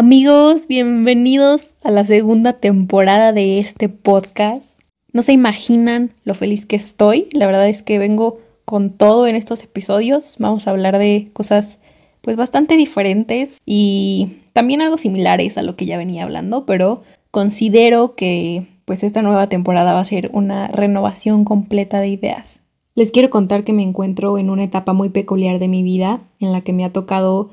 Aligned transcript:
Amigos, 0.00 0.66
bienvenidos 0.66 1.74
a 1.84 1.90
la 1.90 2.06
segunda 2.06 2.54
temporada 2.54 3.34
de 3.34 3.58
este 3.58 3.90
podcast. 3.90 4.80
No 5.12 5.20
se 5.20 5.34
imaginan 5.34 6.14
lo 6.24 6.34
feliz 6.34 6.64
que 6.64 6.76
estoy. 6.76 7.28
La 7.34 7.44
verdad 7.44 7.68
es 7.68 7.82
que 7.82 7.98
vengo 7.98 8.38
con 8.64 8.96
todo 8.96 9.26
en 9.26 9.36
estos 9.36 9.62
episodios. 9.62 10.36
Vamos 10.38 10.66
a 10.66 10.70
hablar 10.70 10.96
de 10.96 11.28
cosas 11.34 11.80
pues 12.22 12.34
bastante 12.38 12.78
diferentes 12.78 13.60
y 13.66 14.38
también 14.54 14.80
algo 14.80 14.96
similares 14.96 15.58
a 15.58 15.62
lo 15.62 15.76
que 15.76 15.84
ya 15.84 15.98
venía 15.98 16.24
hablando, 16.24 16.64
pero 16.64 17.02
considero 17.30 18.14
que 18.14 18.68
pues 18.86 19.02
esta 19.02 19.20
nueva 19.20 19.50
temporada 19.50 19.92
va 19.92 20.00
a 20.00 20.04
ser 20.06 20.30
una 20.32 20.68
renovación 20.68 21.44
completa 21.44 22.00
de 22.00 22.08
ideas. 22.08 22.62
Les 22.94 23.10
quiero 23.10 23.28
contar 23.28 23.64
que 23.64 23.74
me 23.74 23.82
encuentro 23.82 24.38
en 24.38 24.48
una 24.48 24.64
etapa 24.64 24.94
muy 24.94 25.10
peculiar 25.10 25.58
de 25.58 25.68
mi 25.68 25.82
vida 25.82 26.20
en 26.38 26.52
la 26.52 26.62
que 26.62 26.72
me 26.72 26.86
ha 26.86 26.90
tocado 26.90 27.50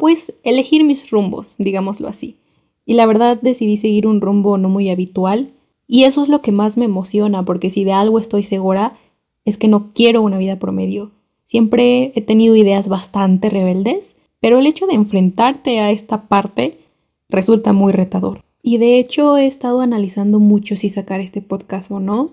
pues 0.00 0.32
elegir 0.44 0.82
mis 0.82 1.10
rumbos, 1.10 1.56
digámoslo 1.58 2.08
así. 2.08 2.38
Y 2.86 2.94
la 2.94 3.04
verdad 3.04 3.38
decidí 3.40 3.76
seguir 3.76 4.06
un 4.06 4.22
rumbo 4.22 4.56
no 4.56 4.70
muy 4.70 4.88
habitual 4.88 5.52
y 5.86 6.04
eso 6.04 6.22
es 6.22 6.30
lo 6.30 6.40
que 6.40 6.52
más 6.52 6.78
me 6.78 6.86
emociona 6.86 7.44
porque 7.44 7.68
si 7.68 7.84
de 7.84 7.92
algo 7.92 8.18
estoy 8.18 8.42
segura 8.42 8.96
es 9.44 9.58
que 9.58 9.68
no 9.68 9.92
quiero 9.92 10.22
una 10.22 10.38
vida 10.38 10.58
promedio. 10.58 11.10
Siempre 11.44 12.12
he 12.14 12.22
tenido 12.22 12.56
ideas 12.56 12.88
bastante 12.88 13.50
rebeldes, 13.50 14.16
pero 14.40 14.58
el 14.58 14.66
hecho 14.66 14.86
de 14.86 14.94
enfrentarte 14.94 15.80
a 15.80 15.90
esta 15.90 16.28
parte 16.28 16.78
resulta 17.28 17.74
muy 17.74 17.92
retador. 17.92 18.42
Y 18.62 18.78
de 18.78 18.98
hecho 18.98 19.36
he 19.36 19.46
estado 19.46 19.82
analizando 19.82 20.40
mucho 20.40 20.76
si 20.76 20.88
sacar 20.88 21.20
este 21.20 21.42
podcast 21.42 21.90
o 21.90 22.00
no, 22.00 22.30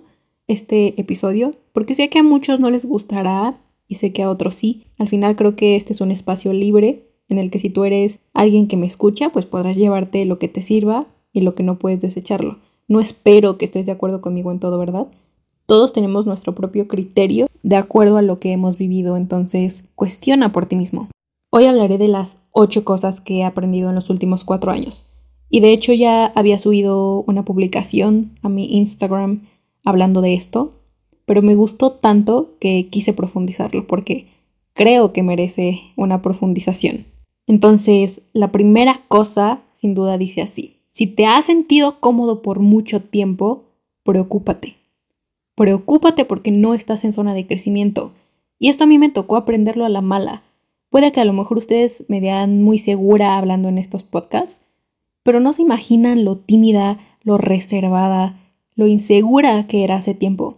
este 0.47 1.02
episodio, 1.02 1.52
porque 1.73 1.95
sé 1.95 2.08
que 2.08 2.19
a 2.19 2.23
muchos 2.23 2.61
no 2.61 2.69
les 2.69 2.86
gustará 2.86 3.59
y 3.89 3.95
sé 3.95 4.13
que 4.13 4.23
a 4.23 4.30
otros 4.30 4.56
sí. 4.56 4.86
Al 4.97 5.09
final 5.09 5.36
creo 5.36 5.58
que 5.58 5.75
este 5.75 5.91
es 5.91 6.00
un 6.00 6.11
espacio 6.11 6.53
libre 6.53 7.06
en 7.30 7.39
el 7.39 7.52
que 7.52 7.59
si 7.59 7.70
tú 7.70 7.83
eres 7.83 8.22
alguien 8.33 8.67
que 8.67 8.78
me 8.78 8.86
escucha, 8.86 9.30
pues 9.30 9.45
podrás 9.45 9.78
llevarte 9.78 10.25
lo 10.25 10.39
que 10.39 10.47
te 10.47 10.61
sirva 10.61 11.08
y 11.34 11.42
lo 11.42 11.56
que 11.56 11.64
no 11.64 11.78
puedes 11.78 12.02
desecharlo. 12.02 12.59
No 12.88 13.00
espero 13.00 13.58
que 13.58 13.66
estés 13.66 13.86
de 13.86 13.92
acuerdo 13.92 14.22
conmigo 14.22 14.52
en 14.52 14.59
todo, 14.59 14.78
¿verdad? 14.78 15.08
Todos 15.66 15.92
tenemos 15.92 16.25
nuestro 16.25 16.56
propio 16.56 16.88
criterio 16.88 17.47
de 17.61 17.75
acuerdo 17.75 18.17
a 18.17 18.22
lo 18.22 18.39
que 18.39 18.53
hemos 18.53 18.78
vivido, 18.78 19.17
entonces 19.17 19.84
cuestiona 19.95 20.53
por 20.53 20.66
ti 20.66 20.78
mismo. 20.78 21.09
Hoy 21.50 21.66
hablaré 21.66 21.97
de 21.97 22.08
las 22.08 22.42
ocho 22.52 22.86
cosas 22.86 23.19
que 23.19 23.39
he 23.39 23.44
aprendido 23.44 23.89
en 23.89 23.95
los 23.95 24.09
últimos 24.09 24.45
cuatro 24.45 24.72
años. 24.72 25.06
Y 25.50 25.59
de 25.59 25.72
hecho 25.72 25.94
ya 25.94 26.28
había 26.28 26.59
subido 26.59 27.23
una 27.28 27.44
publicación 27.44 28.38
a 28.41 28.50
mi 28.50 28.78
Instagram 28.78 29.47
hablando 29.84 30.22
de 30.22 30.34
esto, 30.34 30.73
pero 31.25 31.41
me 31.41 31.56
gustó 31.56 31.91
tanto 31.91 32.56
que 32.59 32.88
quise 32.89 33.14
profundizarlo 33.14 33.88
porque 33.88 34.28
creo 34.73 35.12
que 35.12 35.23
merece 35.23 35.81
una 35.95 36.22
profundización. 36.22 37.06
Entonces, 37.48 38.22
la 38.34 38.52
primera 38.52 39.02
cosa, 39.08 39.62
sin 39.73 39.95
duda, 39.95 40.17
dice 40.17 40.42
así. 40.42 40.76
Si 40.92 41.08
te 41.08 41.26
has 41.26 41.45
sentido 41.45 42.00
cómodo 42.00 42.42
por 42.42 42.59
mucho 42.59 43.02
tiempo, 43.02 43.64
preocúpate. 44.03 44.76
Preocúpate 45.56 46.25
porque 46.25 46.52
no 46.52 46.73
estás 46.73 47.03
en 47.03 47.14
zona 47.14 47.34
de 47.34 47.48
crecimiento. 47.48 48.12
Y 48.59 48.70
esto 48.70 48.84
a 48.84 48.88
mí 48.88 48.98
me 48.98 49.09
tocó 49.09 49.38
aprenderlo 49.38 49.86
a 49.86 49.90
la 49.90 50.02
mala. 50.02 50.44
Puede 50.90 51.12
que 51.12 51.22
a 51.22 51.25
lo 51.25 51.34
mejor 51.34 51.58
ustedes 51.58 52.06
me 52.08 52.20
vean 52.20 52.64
muy 52.64 52.80
segura 52.80 53.38
hablando 53.38 53.70
en 53.70 53.78
estos 53.78 54.03
podcasts, 54.03 54.62
pero 55.23 55.40
no 55.40 55.53
se 55.53 55.62
imaginan 55.62 56.25
lo 56.25 56.38
tímida, 56.38 57.00
lo 57.23 57.38
reservada, 57.38 58.40
lo 58.75 58.88
insegura 58.88 59.68
que 59.68 59.84
era 59.84 59.95
hace 59.95 60.14
tiempo. 60.14 60.58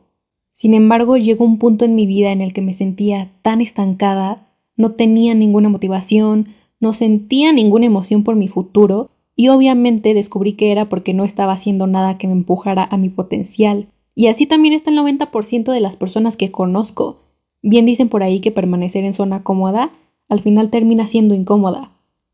Sin 0.52 0.74
embargo, 0.74 1.18
llegó 1.18 1.46
un 1.46 1.58
punto 1.58 1.86
en 1.86 1.96
mi 1.96 2.06
vida 2.06 2.32
en 2.32 2.42
el 2.42 2.54
que 2.54 2.62
me 2.62 2.74
sentía 2.74 3.32
tan 3.42 3.62
estancada, 3.62 4.48
no 4.76 4.92
tenía 4.92 5.34
ninguna 5.34 5.70
motivación, 5.70 6.50
no 6.80 6.94
sentía 6.94 7.54
ninguna 7.54 7.86
emoción 7.86 8.24
por 8.24 8.36
mi 8.36 8.48
futuro 8.48 9.10
y 9.36 9.48
obviamente 9.50 10.14
descubrí 10.14 10.54
que 10.54 10.72
era 10.72 10.90
porque 10.90 11.14
no 11.14 11.24
estaba 11.24 11.54
haciendo 11.54 11.88
nada 11.88 12.18
que 12.18 12.28
me 12.28 12.34
empujara 12.34 12.88
a 12.92 12.98
mi 12.98 13.10
potencial. 13.10 13.88
Y 14.16 14.28
así 14.28 14.46
también 14.46 14.74
está 14.74 14.90
el 14.92 14.98
90% 14.98 15.72
de 15.72 15.80
las 15.80 15.96
personas 15.96 16.36
que 16.36 16.52
conozco. 16.52 17.22
Bien 17.62 17.86
dicen 17.86 18.10
por 18.10 18.24
ahí 18.24 18.42
que 18.42 18.52
permanecer 18.52 19.04
en 19.06 19.14
zona 19.14 19.44
cómoda 19.44 19.92
al 20.30 20.42
final 20.42 20.70
termina 20.70 21.08
siendo 21.08 21.34
incómoda, 21.34 21.92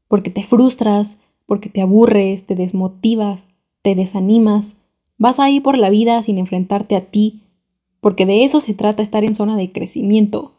porque 0.08 0.30
te 0.30 0.44
frustras, 0.44 1.18
porque 1.46 1.70
te 1.70 1.82
aburres, 1.82 2.46
te 2.46 2.56
desmotivas, 2.56 3.42
te 3.82 3.96
desanimas, 3.96 4.76
vas 5.18 5.40
ahí 5.40 5.60
por 5.60 5.78
la 5.78 5.90
vida 5.90 6.22
sin 6.22 6.38
enfrentarte 6.38 6.96
a 6.96 7.02
ti, 7.02 7.44
porque 8.02 8.26
de 8.26 8.44
eso 8.44 8.60
se 8.62 8.74
trata 8.74 9.02
estar 9.02 9.24
en 9.24 9.36
zona 9.36 9.56
de 9.56 9.72
crecimiento. 9.72 10.54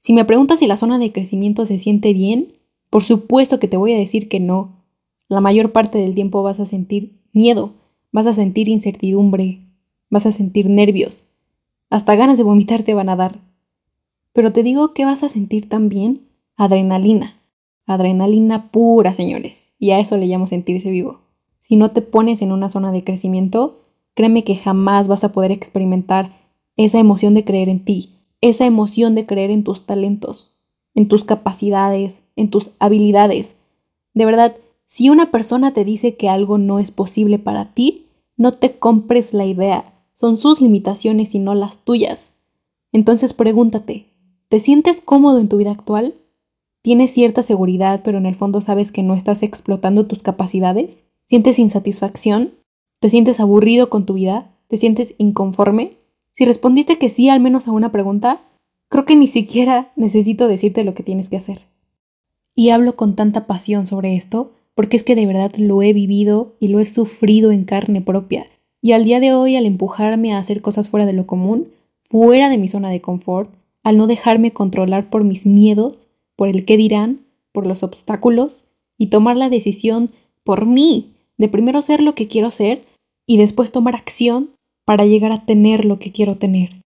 Si 0.00 0.12
me 0.12 0.24
preguntas 0.24 0.58
si 0.58 0.66
la 0.66 0.76
zona 0.76 0.98
de 0.98 1.12
crecimiento 1.12 1.64
se 1.64 1.78
siente 1.78 2.12
bien, 2.12 2.53
por 2.94 3.02
supuesto 3.02 3.58
que 3.58 3.66
te 3.66 3.76
voy 3.76 3.92
a 3.92 3.98
decir 3.98 4.28
que 4.28 4.38
no. 4.38 4.84
La 5.26 5.40
mayor 5.40 5.72
parte 5.72 5.98
del 5.98 6.14
tiempo 6.14 6.44
vas 6.44 6.60
a 6.60 6.64
sentir 6.64 7.18
miedo, 7.32 7.72
vas 8.12 8.28
a 8.28 8.34
sentir 8.34 8.68
incertidumbre, 8.68 9.62
vas 10.10 10.26
a 10.26 10.30
sentir 10.30 10.70
nervios, 10.70 11.26
hasta 11.90 12.14
ganas 12.14 12.36
de 12.36 12.44
vomitar 12.44 12.84
te 12.84 12.94
van 12.94 13.08
a 13.08 13.16
dar. 13.16 13.40
Pero 14.32 14.52
te 14.52 14.62
digo 14.62 14.94
que 14.94 15.04
vas 15.04 15.24
a 15.24 15.28
sentir 15.28 15.68
también 15.68 16.28
adrenalina, 16.54 17.40
adrenalina 17.84 18.70
pura, 18.70 19.12
señores, 19.12 19.72
y 19.80 19.90
a 19.90 19.98
eso 19.98 20.16
le 20.16 20.26
llamo 20.26 20.46
sentirse 20.46 20.88
vivo. 20.88 21.22
Si 21.62 21.74
no 21.74 21.90
te 21.90 22.00
pones 22.00 22.42
en 22.42 22.52
una 22.52 22.68
zona 22.68 22.92
de 22.92 23.02
crecimiento, 23.02 23.80
créeme 24.14 24.44
que 24.44 24.54
jamás 24.54 25.08
vas 25.08 25.24
a 25.24 25.32
poder 25.32 25.50
experimentar 25.50 26.38
esa 26.76 27.00
emoción 27.00 27.34
de 27.34 27.44
creer 27.44 27.68
en 27.68 27.84
ti, 27.84 28.20
esa 28.40 28.66
emoción 28.66 29.16
de 29.16 29.26
creer 29.26 29.50
en 29.50 29.64
tus 29.64 29.84
talentos, 29.84 30.54
en 30.94 31.08
tus 31.08 31.24
capacidades, 31.24 32.23
en 32.36 32.50
tus 32.50 32.70
habilidades. 32.78 33.56
De 34.14 34.24
verdad, 34.24 34.56
si 34.86 35.10
una 35.10 35.30
persona 35.30 35.72
te 35.72 35.84
dice 35.84 36.16
que 36.16 36.28
algo 36.28 36.58
no 36.58 36.78
es 36.78 36.90
posible 36.90 37.38
para 37.38 37.72
ti, 37.74 38.06
no 38.36 38.52
te 38.52 38.76
compres 38.78 39.34
la 39.34 39.44
idea. 39.44 39.92
Son 40.14 40.36
sus 40.36 40.60
limitaciones 40.60 41.34
y 41.34 41.38
no 41.38 41.54
las 41.54 41.78
tuyas. 41.78 42.32
Entonces 42.92 43.32
pregúntate, 43.32 44.06
¿te 44.48 44.60
sientes 44.60 45.00
cómodo 45.00 45.40
en 45.40 45.48
tu 45.48 45.56
vida 45.56 45.72
actual? 45.72 46.14
¿Tienes 46.82 47.12
cierta 47.12 47.42
seguridad 47.42 48.02
pero 48.04 48.18
en 48.18 48.26
el 48.26 48.34
fondo 48.34 48.60
sabes 48.60 48.92
que 48.92 49.02
no 49.02 49.14
estás 49.14 49.42
explotando 49.42 50.06
tus 50.06 50.22
capacidades? 50.22 51.02
¿Sientes 51.24 51.58
insatisfacción? 51.58 52.52
¿Te 53.00 53.08
sientes 53.08 53.40
aburrido 53.40 53.90
con 53.90 54.06
tu 54.06 54.14
vida? 54.14 54.52
¿Te 54.68 54.76
sientes 54.76 55.14
inconforme? 55.18 55.96
Si 56.32 56.44
respondiste 56.44 56.98
que 56.98 57.08
sí 57.08 57.28
al 57.28 57.40
menos 57.40 57.66
a 57.66 57.72
una 57.72 57.90
pregunta, 57.90 58.42
creo 58.88 59.04
que 59.04 59.16
ni 59.16 59.26
siquiera 59.26 59.92
necesito 59.96 60.46
decirte 60.46 60.84
lo 60.84 60.94
que 60.94 61.02
tienes 61.02 61.28
que 61.28 61.36
hacer. 61.36 61.62
Y 62.54 62.70
hablo 62.70 62.96
con 62.96 63.16
tanta 63.16 63.46
pasión 63.46 63.86
sobre 63.86 64.16
esto 64.16 64.52
porque 64.74 64.96
es 64.96 65.04
que 65.04 65.14
de 65.14 65.26
verdad 65.26 65.52
lo 65.56 65.82
he 65.82 65.92
vivido 65.92 66.54
y 66.58 66.68
lo 66.68 66.80
he 66.80 66.86
sufrido 66.86 67.52
en 67.52 67.64
carne 67.64 68.00
propia. 68.00 68.46
Y 68.82 68.92
al 68.92 69.04
día 69.04 69.20
de 69.20 69.32
hoy, 69.32 69.56
al 69.56 69.66
empujarme 69.66 70.32
a 70.32 70.38
hacer 70.38 70.60
cosas 70.60 70.88
fuera 70.88 71.06
de 71.06 71.12
lo 71.12 71.26
común, 71.26 71.68
fuera 72.02 72.48
de 72.48 72.58
mi 72.58 72.68
zona 72.68 72.90
de 72.90 73.00
confort, 73.00 73.50
al 73.82 73.96
no 73.96 74.06
dejarme 74.06 74.52
controlar 74.52 75.10
por 75.10 75.24
mis 75.24 75.46
miedos, 75.46 76.06
por 76.36 76.48
el 76.48 76.64
qué 76.64 76.76
dirán, 76.76 77.20
por 77.52 77.66
los 77.66 77.82
obstáculos, 77.82 78.64
y 78.98 79.06
tomar 79.06 79.36
la 79.36 79.48
decisión 79.48 80.10
por 80.42 80.66
mí, 80.66 81.12
de 81.38 81.48
primero 81.48 81.82
ser 81.82 82.02
lo 82.02 82.14
que 82.14 82.28
quiero 82.28 82.50
ser 82.50 82.84
y 83.26 83.38
después 83.38 83.72
tomar 83.72 83.94
acción 83.94 84.50
para 84.84 85.06
llegar 85.06 85.32
a 85.32 85.46
tener 85.46 85.84
lo 85.84 85.98
que 85.98 86.12
quiero 86.12 86.36
tener. 86.36 86.82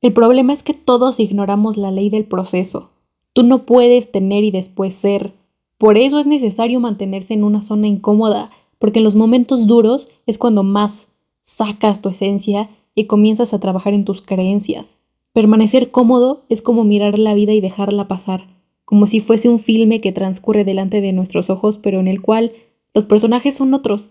El 0.00 0.12
problema 0.12 0.52
es 0.52 0.62
que 0.62 0.74
todos 0.74 1.20
ignoramos 1.20 1.76
la 1.76 1.90
ley 1.90 2.10
del 2.10 2.24
proceso, 2.24 2.90
Tú 3.32 3.42
no 3.42 3.64
puedes 3.64 4.10
tener 4.10 4.44
y 4.44 4.50
después 4.50 4.94
ser. 4.94 5.32
Por 5.78 5.98
eso 5.98 6.18
es 6.18 6.26
necesario 6.26 6.80
mantenerse 6.80 7.34
en 7.34 7.44
una 7.44 7.62
zona 7.62 7.88
incómoda, 7.88 8.50
porque 8.78 8.98
en 8.98 9.04
los 9.04 9.14
momentos 9.14 9.66
duros 9.66 10.08
es 10.26 10.38
cuando 10.38 10.62
más 10.62 11.08
sacas 11.42 12.00
tu 12.00 12.08
esencia 12.08 12.70
y 12.94 13.04
comienzas 13.04 13.54
a 13.54 13.60
trabajar 13.60 13.94
en 13.94 14.04
tus 14.04 14.20
creencias. 14.20 14.86
Permanecer 15.32 15.90
cómodo 15.90 16.44
es 16.48 16.60
como 16.60 16.84
mirar 16.84 17.18
la 17.18 17.34
vida 17.34 17.52
y 17.52 17.60
dejarla 17.60 18.06
pasar, 18.06 18.48
como 18.84 19.06
si 19.06 19.20
fuese 19.20 19.48
un 19.48 19.58
filme 19.58 20.00
que 20.00 20.12
transcurre 20.12 20.64
delante 20.64 21.00
de 21.00 21.12
nuestros 21.12 21.48
ojos, 21.48 21.78
pero 21.78 22.00
en 22.00 22.08
el 22.08 22.20
cual 22.20 22.52
los 22.92 23.04
personajes 23.04 23.54
son 23.54 23.72
otros. 23.72 24.10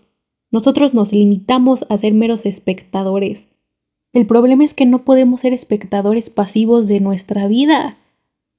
Nosotros 0.50 0.94
nos 0.94 1.12
limitamos 1.12 1.86
a 1.88 1.96
ser 1.96 2.12
meros 2.12 2.44
espectadores. 2.44 3.48
El 4.12 4.26
problema 4.26 4.64
es 4.64 4.74
que 4.74 4.84
no 4.84 5.04
podemos 5.04 5.40
ser 5.40 5.52
espectadores 5.52 6.28
pasivos 6.28 6.88
de 6.88 7.00
nuestra 7.00 7.46
vida. 7.46 7.96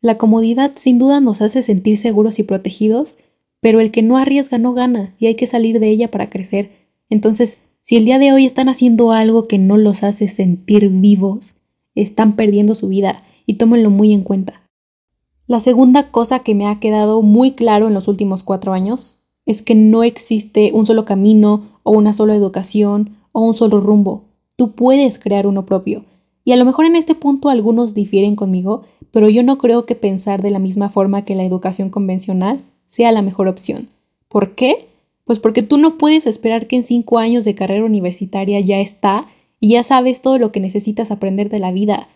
La 0.04 0.18
comodidad 0.18 0.74
sin 0.76 1.00
duda 1.00 1.22
nos 1.22 1.42
hace 1.42 1.64
sentir 1.64 1.98
seguros 1.98 2.38
y 2.38 2.44
protegidos, 2.44 3.16
pero 3.62 3.80
el 3.80 3.90
que 3.90 4.02
no 4.02 4.18
arriesga 4.18 4.58
no 4.58 4.74
gana 4.74 5.16
y 5.18 5.28
hay 5.28 5.36
que 5.36 5.48
salir 5.48 5.80
de 5.80 5.88
ella 5.88 6.12
para 6.12 6.30
crecer. 6.30 6.72
Entonces, 7.10 7.58
si 7.82 7.96
el 7.96 8.04
día 8.04 8.20
de 8.20 8.34
hoy 8.34 8.46
están 8.46 8.68
haciendo 8.68 9.14
algo 9.14 9.48
que 9.48 9.58
no 9.58 9.78
los 9.78 10.04
hace 10.04 10.28
sentir 10.28 10.90
vivos, 10.90 11.56
están 11.96 12.36
perdiendo 12.36 12.76
su 12.76 12.90
vida 12.90 13.24
y 13.46 13.54
tómenlo 13.54 13.90
muy 13.92 14.12
en 14.12 14.24
cuenta. 14.24 14.70
La 15.48 15.62
segunda 15.62 16.12
cosa 16.12 16.40
que 16.40 16.54
me 16.54 16.68
ha 16.68 16.82
quedado 16.82 17.22
muy 17.22 17.54
claro 17.54 17.88
en 17.88 17.94
los 17.94 18.10
últimos 18.10 18.44
cuatro 18.44 18.74
años 18.74 19.24
es 19.46 19.62
que 19.62 19.74
no 19.74 20.04
existe 20.04 20.72
un 20.74 20.86
solo 20.86 21.06
camino 21.06 21.80
o 21.84 21.94
una 21.94 22.12
sola 22.12 22.36
educación 22.36 23.16
o 23.32 23.40
un 23.40 23.54
solo 23.54 23.80
rumbo. 23.80 24.26
Tú 24.58 24.74
puedes 24.74 25.18
crear 25.18 25.48
uno 25.48 25.66
propio. 25.66 26.04
Y 26.45 26.51
a 26.51 26.57
lo 26.57 26.66
mejor 26.66 26.86
en 26.86 26.95
este 26.95 27.16
punto 27.16 27.50
algunos 27.50 27.94
difieren 27.94 28.36
conmigo, 28.36 28.84
pero 29.12 29.30
yo 29.30 29.44
no 29.44 29.57
creo 29.57 29.86
que 29.86 29.95
pensar 29.95 30.42
de 30.42 30.51
la 30.51 30.60
misma 30.60 30.90
forma 30.90 31.24
que 31.24 31.36
la 31.36 31.44
educación 31.44 31.90
convencional 31.90 32.62
sea 32.90 33.12
la 33.12 33.22
mejor 33.22 33.48
opción. 33.48 33.90
¿Por 34.28 34.56
qué? 34.56 34.88
Pues 35.25 35.40
porque 35.40 35.63
tú 35.63 35.78
no 35.78 35.98
puedes 35.98 36.28
esperar 36.28 36.68
que 36.68 36.75
en 36.75 36.84
cinco 36.84 37.18
años 37.19 37.45
de 37.45 37.56
carrera 37.56 37.86
universitaria 37.86 38.60
ya 38.60 38.80
está 38.80 39.28
y 39.60 39.69
ya 39.69 39.84
sabes 39.84 40.22
todo 40.22 40.38
lo 40.38 40.51
que 40.51 40.60
necesitas 40.60 41.12
aprender 41.12 41.50
de 41.50 41.60
la 41.60 41.72
vida. 41.72 42.10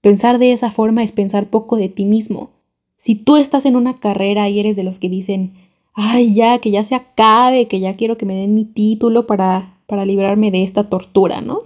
Pensar 0.00 0.38
de 0.38 0.52
esa 0.52 0.70
forma 0.70 1.02
es 1.02 1.10
pensar 1.10 1.46
poco 1.46 1.76
de 1.76 1.88
ti 1.88 2.04
mismo. 2.04 2.50
Si 2.96 3.16
tú 3.16 3.36
estás 3.36 3.66
en 3.66 3.74
una 3.74 3.98
carrera 3.98 4.48
y 4.48 4.60
eres 4.60 4.76
de 4.76 4.84
los 4.84 4.98
que 4.98 5.08
dicen, 5.08 5.54
ay, 5.94 6.34
ya, 6.34 6.58
que 6.60 6.70
ya 6.70 6.84
se 6.84 6.94
acabe, 6.94 7.66
que 7.66 7.80
ya 7.80 7.96
quiero 7.96 8.16
que 8.16 8.26
me 8.26 8.34
den 8.34 8.54
mi 8.54 8.64
título 8.64 9.26
para, 9.26 9.80
para 9.86 10.04
librarme 10.04 10.50
de 10.50 10.62
esta 10.62 10.84
tortura, 10.88 11.40
¿no? 11.40 11.62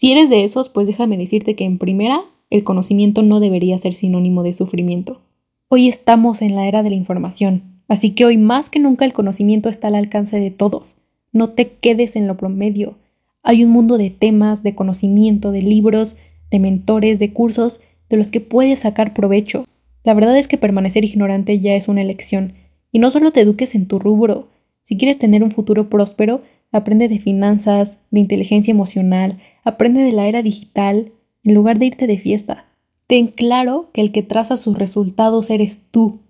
Si 0.00 0.12
eres 0.12 0.30
de 0.30 0.44
esos, 0.44 0.68
pues 0.68 0.86
déjame 0.86 1.18
decirte 1.18 1.56
que 1.56 1.64
en 1.64 1.76
primera, 1.76 2.20
el 2.50 2.62
conocimiento 2.62 3.24
no 3.24 3.40
debería 3.40 3.76
ser 3.78 3.94
sinónimo 3.94 4.44
de 4.44 4.52
sufrimiento. 4.52 5.22
Hoy 5.66 5.88
estamos 5.88 6.40
en 6.40 6.54
la 6.54 6.68
era 6.68 6.84
de 6.84 6.90
la 6.90 6.94
información, 6.94 7.82
así 7.88 8.14
que 8.14 8.24
hoy 8.24 8.36
más 8.36 8.70
que 8.70 8.78
nunca 8.78 9.04
el 9.04 9.12
conocimiento 9.12 9.68
está 9.68 9.88
al 9.88 9.96
alcance 9.96 10.38
de 10.38 10.52
todos. 10.52 10.94
No 11.32 11.48
te 11.48 11.72
quedes 11.72 12.14
en 12.14 12.28
lo 12.28 12.36
promedio. 12.36 12.94
Hay 13.42 13.64
un 13.64 13.70
mundo 13.70 13.98
de 13.98 14.10
temas, 14.10 14.62
de 14.62 14.76
conocimiento, 14.76 15.50
de 15.50 15.62
libros, 15.62 16.14
de 16.48 16.60
mentores, 16.60 17.18
de 17.18 17.32
cursos, 17.32 17.80
de 18.08 18.18
los 18.18 18.30
que 18.30 18.40
puedes 18.40 18.78
sacar 18.78 19.14
provecho. 19.14 19.66
La 20.04 20.14
verdad 20.14 20.38
es 20.38 20.46
que 20.46 20.58
permanecer 20.58 21.04
ignorante 21.04 21.58
ya 21.58 21.74
es 21.74 21.88
una 21.88 22.02
elección, 22.02 22.52
y 22.92 23.00
no 23.00 23.10
solo 23.10 23.32
te 23.32 23.40
eduques 23.40 23.74
en 23.74 23.86
tu 23.86 23.98
rubro. 23.98 24.46
Si 24.84 24.96
quieres 24.96 25.18
tener 25.18 25.42
un 25.42 25.50
futuro 25.50 25.90
próspero, 25.90 26.42
aprende 26.70 27.08
de 27.08 27.18
finanzas, 27.18 27.98
de 28.12 28.20
inteligencia 28.20 28.70
emocional, 28.70 29.38
aprende 29.68 30.02
de 30.02 30.12
la 30.12 30.26
era 30.26 30.42
digital, 30.42 31.12
en 31.44 31.54
lugar 31.54 31.78
de 31.78 31.86
irte 31.86 32.06
de 32.06 32.18
fiesta. 32.18 32.66
Ten 33.06 33.28
claro 33.28 33.90
que 33.92 34.00
el 34.00 34.12
que 34.12 34.22
traza 34.22 34.56
sus 34.56 34.78
resultados 34.78 35.50
eres 35.50 35.80
tú. 35.90 36.20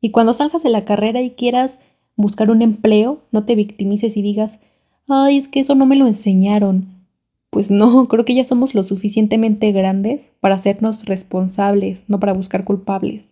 Y 0.00 0.10
cuando 0.10 0.34
salgas 0.34 0.62
de 0.62 0.70
la 0.70 0.84
carrera 0.84 1.20
y 1.22 1.30
quieras 1.30 1.78
buscar 2.16 2.50
un 2.50 2.62
empleo, 2.62 3.20
no 3.32 3.44
te 3.44 3.54
victimices 3.54 4.16
y 4.16 4.22
digas, 4.22 4.58
ay, 5.08 5.36
es 5.36 5.48
que 5.48 5.60
eso 5.60 5.74
no 5.74 5.86
me 5.86 5.96
lo 5.96 6.06
enseñaron. 6.06 6.86
Pues 7.50 7.70
no, 7.70 8.06
creo 8.08 8.24
que 8.24 8.34
ya 8.34 8.44
somos 8.44 8.74
lo 8.74 8.82
suficientemente 8.82 9.72
grandes 9.72 10.22
para 10.40 10.56
hacernos 10.56 11.06
responsables, 11.06 12.04
no 12.08 12.20
para 12.20 12.32
buscar 12.32 12.64
culpables. 12.64 13.24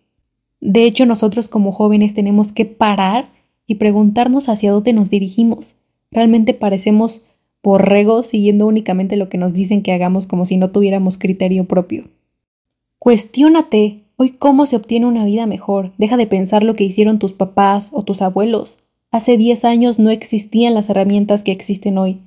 De 0.59 0.85
hecho, 0.85 1.05
nosotros 1.05 1.49
como 1.49 1.71
jóvenes 1.71 2.13
tenemos 2.13 2.51
que 2.51 2.65
parar 2.65 3.29
y 3.67 3.75
preguntarnos 3.75 4.49
hacia 4.49 4.71
dónde 4.71 4.93
nos 4.93 5.09
dirigimos. 5.09 5.75
Realmente 6.09 6.53
parecemos 6.53 7.21
borregos 7.67 8.27
siguiendo 8.27 8.65
únicamente 8.65 9.17
lo 9.17 9.27
que 9.27 9.37
nos 9.37 9.51
dicen 9.51 9.83
que 9.83 9.91
hagamos 9.91 10.25
como 10.25 10.45
si 10.45 10.55
no 10.55 10.69
tuviéramos 10.71 11.17
criterio 11.17 11.65
propio. 11.65 12.05
Cuestiónate 12.97 14.05
hoy 14.15 14.29
cómo 14.29 14.65
se 14.65 14.77
obtiene 14.77 15.05
una 15.05 15.25
vida 15.25 15.47
mejor. 15.47 15.91
Deja 15.97 16.15
de 16.15 16.27
pensar 16.27 16.63
lo 16.63 16.77
que 16.77 16.85
hicieron 16.85 17.19
tus 17.19 17.33
papás 17.33 17.89
o 17.91 18.03
tus 18.03 18.21
abuelos. 18.21 18.77
Hace 19.11 19.35
10 19.35 19.65
años 19.65 19.99
no 19.99 20.11
existían 20.11 20.75
las 20.75 20.89
herramientas 20.89 21.43
que 21.43 21.51
existen 21.51 21.97
hoy. 21.97 22.21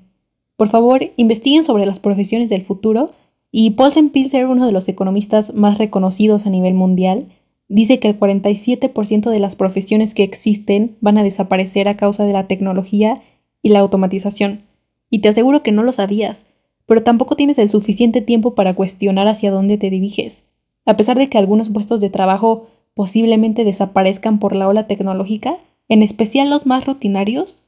Por 0.58 0.68
favor, 0.68 1.10
investiguen 1.16 1.64
sobre 1.64 1.86
las 1.86 2.00
profesiones 2.00 2.50
del 2.50 2.60
futuro 2.60 3.12
y 3.50 3.70
Paulsen 3.70 4.10
Pilser, 4.10 4.44
uno 4.44 4.66
de 4.66 4.72
los 4.72 4.88
economistas 4.90 5.54
más 5.54 5.78
reconocidos 5.78 6.44
a 6.44 6.50
nivel 6.50 6.74
mundial, 6.74 7.28
dice 7.66 7.98
que 7.98 8.08
el 8.08 8.20
47% 8.20 9.30
de 9.30 9.40
las 9.40 9.56
profesiones 9.56 10.12
que 10.12 10.22
existen 10.22 10.98
van 11.00 11.16
a 11.16 11.22
desaparecer 11.22 11.88
a 11.88 11.96
causa 11.96 12.26
de 12.26 12.34
la 12.34 12.46
tecnología 12.46 13.22
y 13.62 13.70
la 13.70 13.78
automatización. 13.78 14.68
Y 15.10 15.18
te 15.18 15.28
aseguro 15.28 15.62
que 15.62 15.72
no 15.72 15.82
lo 15.82 15.92
sabías, 15.92 16.44
pero 16.86 17.02
tampoco 17.02 17.36
tienes 17.36 17.58
el 17.58 17.70
suficiente 17.70 18.22
tiempo 18.22 18.54
para 18.54 18.74
cuestionar 18.74 19.28
hacia 19.28 19.50
dónde 19.50 19.76
te 19.76 19.90
diriges. 19.90 20.42
A 20.86 20.96
pesar 20.96 21.18
de 21.18 21.28
que 21.28 21.38
algunos 21.38 21.68
puestos 21.68 22.00
de 22.00 22.10
trabajo 22.10 22.68
posiblemente 22.94 23.64
desaparezcan 23.64 24.38
por 24.38 24.56
la 24.56 24.68
ola 24.68 24.86
tecnológica, 24.86 25.58
en 25.88 26.02
especial 26.02 26.50
los 26.50 26.66
más 26.66 26.86
rutinarios, 26.86 27.62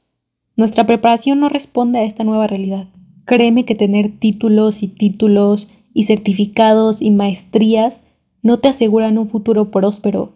nuestra 0.55 0.85
preparación 0.85 1.39
no 1.39 1.49
responde 1.49 1.99
a 1.99 2.03
esta 2.03 2.23
nueva 2.23 2.47
realidad. 2.47 2.87
Créeme 3.25 3.65
que 3.65 3.75
tener 3.75 4.11
títulos 4.11 4.83
y 4.83 4.87
títulos 4.87 5.67
y 5.93 6.05
certificados 6.05 7.01
y 7.01 7.11
maestrías 7.11 8.03
no 8.41 8.59
te 8.59 8.67
aseguran 8.67 9.17
un 9.17 9.29
futuro 9.29 9.71
próspero, 9.71 10.33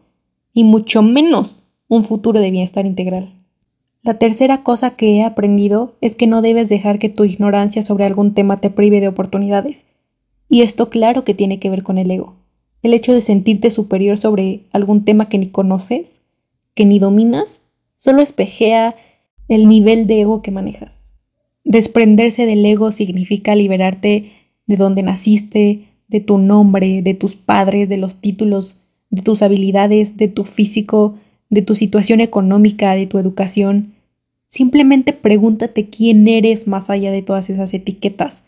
y 0.54 0.64
mucho 0.64 1.02
menos 1.02 1.58
un 1.88 2.04
futuro 2.04 2.40
de 2.40 2.52
bienestar 2.52 2.86
integral. 2.86 3.37
La 4.08 4.14
tercera 4.14 4.64
cosa 4.64 4.92
que 4.92 5.18
he 5.18 5.24
aprendido 5.24 5.98
es 6.00 6.16
que 6.16 6.28
no 6.28 6.42
debes 6.42 6.70
dejar 6.70 6.98
que 6.98 7.10
tu 7.10 7.26
ignorancia 7.26 7.82
sobre 7.82 8.06
algún 8.06 8.34
tema 8.34 8.56
te 8.56 8.70
prive 8.70 9.02
de 9.02 9.10
oportunidades. 9.10 9.84
Y 10.48 10.62
esto 10.62 10.90
claro 10.90 11.26
que 11.26 11.34
tiene 11.34 11.60
que 11.60 11.70
ver 11.70 11.84
con 11.84 11.98
el 11.98 12.10
ego. 12.10 12.38
El 12.84 12.94
hecho 12.94 13.14
de 13.14 13.20
sentirte 13.20 13.70
superior 13.70 14.18
sobre 14.18 14.62
algún 14.72 15.04
tema 15.04 15.28
que 15.28 15.38
ni 15.38 15.48
conoces, 15.48 16.08
que 16.74 16.86
ni 16.86 17.00
dominas, 17.00 17.60
solo 17.98 18.22
espejea 18.22 18.96
el 19.50 19.68
nivel 19.68 20.08
de 20.08 20.22
ego 20.22 20.42
que 20.42 20.52
manejas. 20.52 20.94
Desprenderse 21.66 22.46
del 22.46 22.66
ego 22.66 22.94
significa 22.94 23.56
liberarte 23.56 24.32
de 24.68 24.78
donde 24.78 25.04
naciste, 25.04 25.90
de 26.08 26.22
tu 26.22 26.38
nombre, 26.38 27.02
de 27.02 27.14
tus 27.14 27.36
padres, 27.36 27.90
de 27.90 27.98
los 27.98 28.22
títulos, 28.22 28.78
de 29.10 29.22
tus 29.22 29.42
habilidades, 29.42 30.16
de 30.16 30.30
tu 30.30 30.46
físico, 30.46 31.16
de 31.50 31.62
tu 31.62 31.76
situación 31.76 32.22
económica, 32.22 32.96
de 32.96 33.06
tu 33.06 33.18
educación. 33.18 33.97
Simplemente 34.58 35.14
pregúntate 35.14 35.88
quién 35.88 36.28
eres 36.28 36.66
más 36.66 36.90
allá 36.90 37.12
de 37.12 37.22
todas 37.22 37.48
esas 37.52 37.72
etiquetas. 37.76 38.42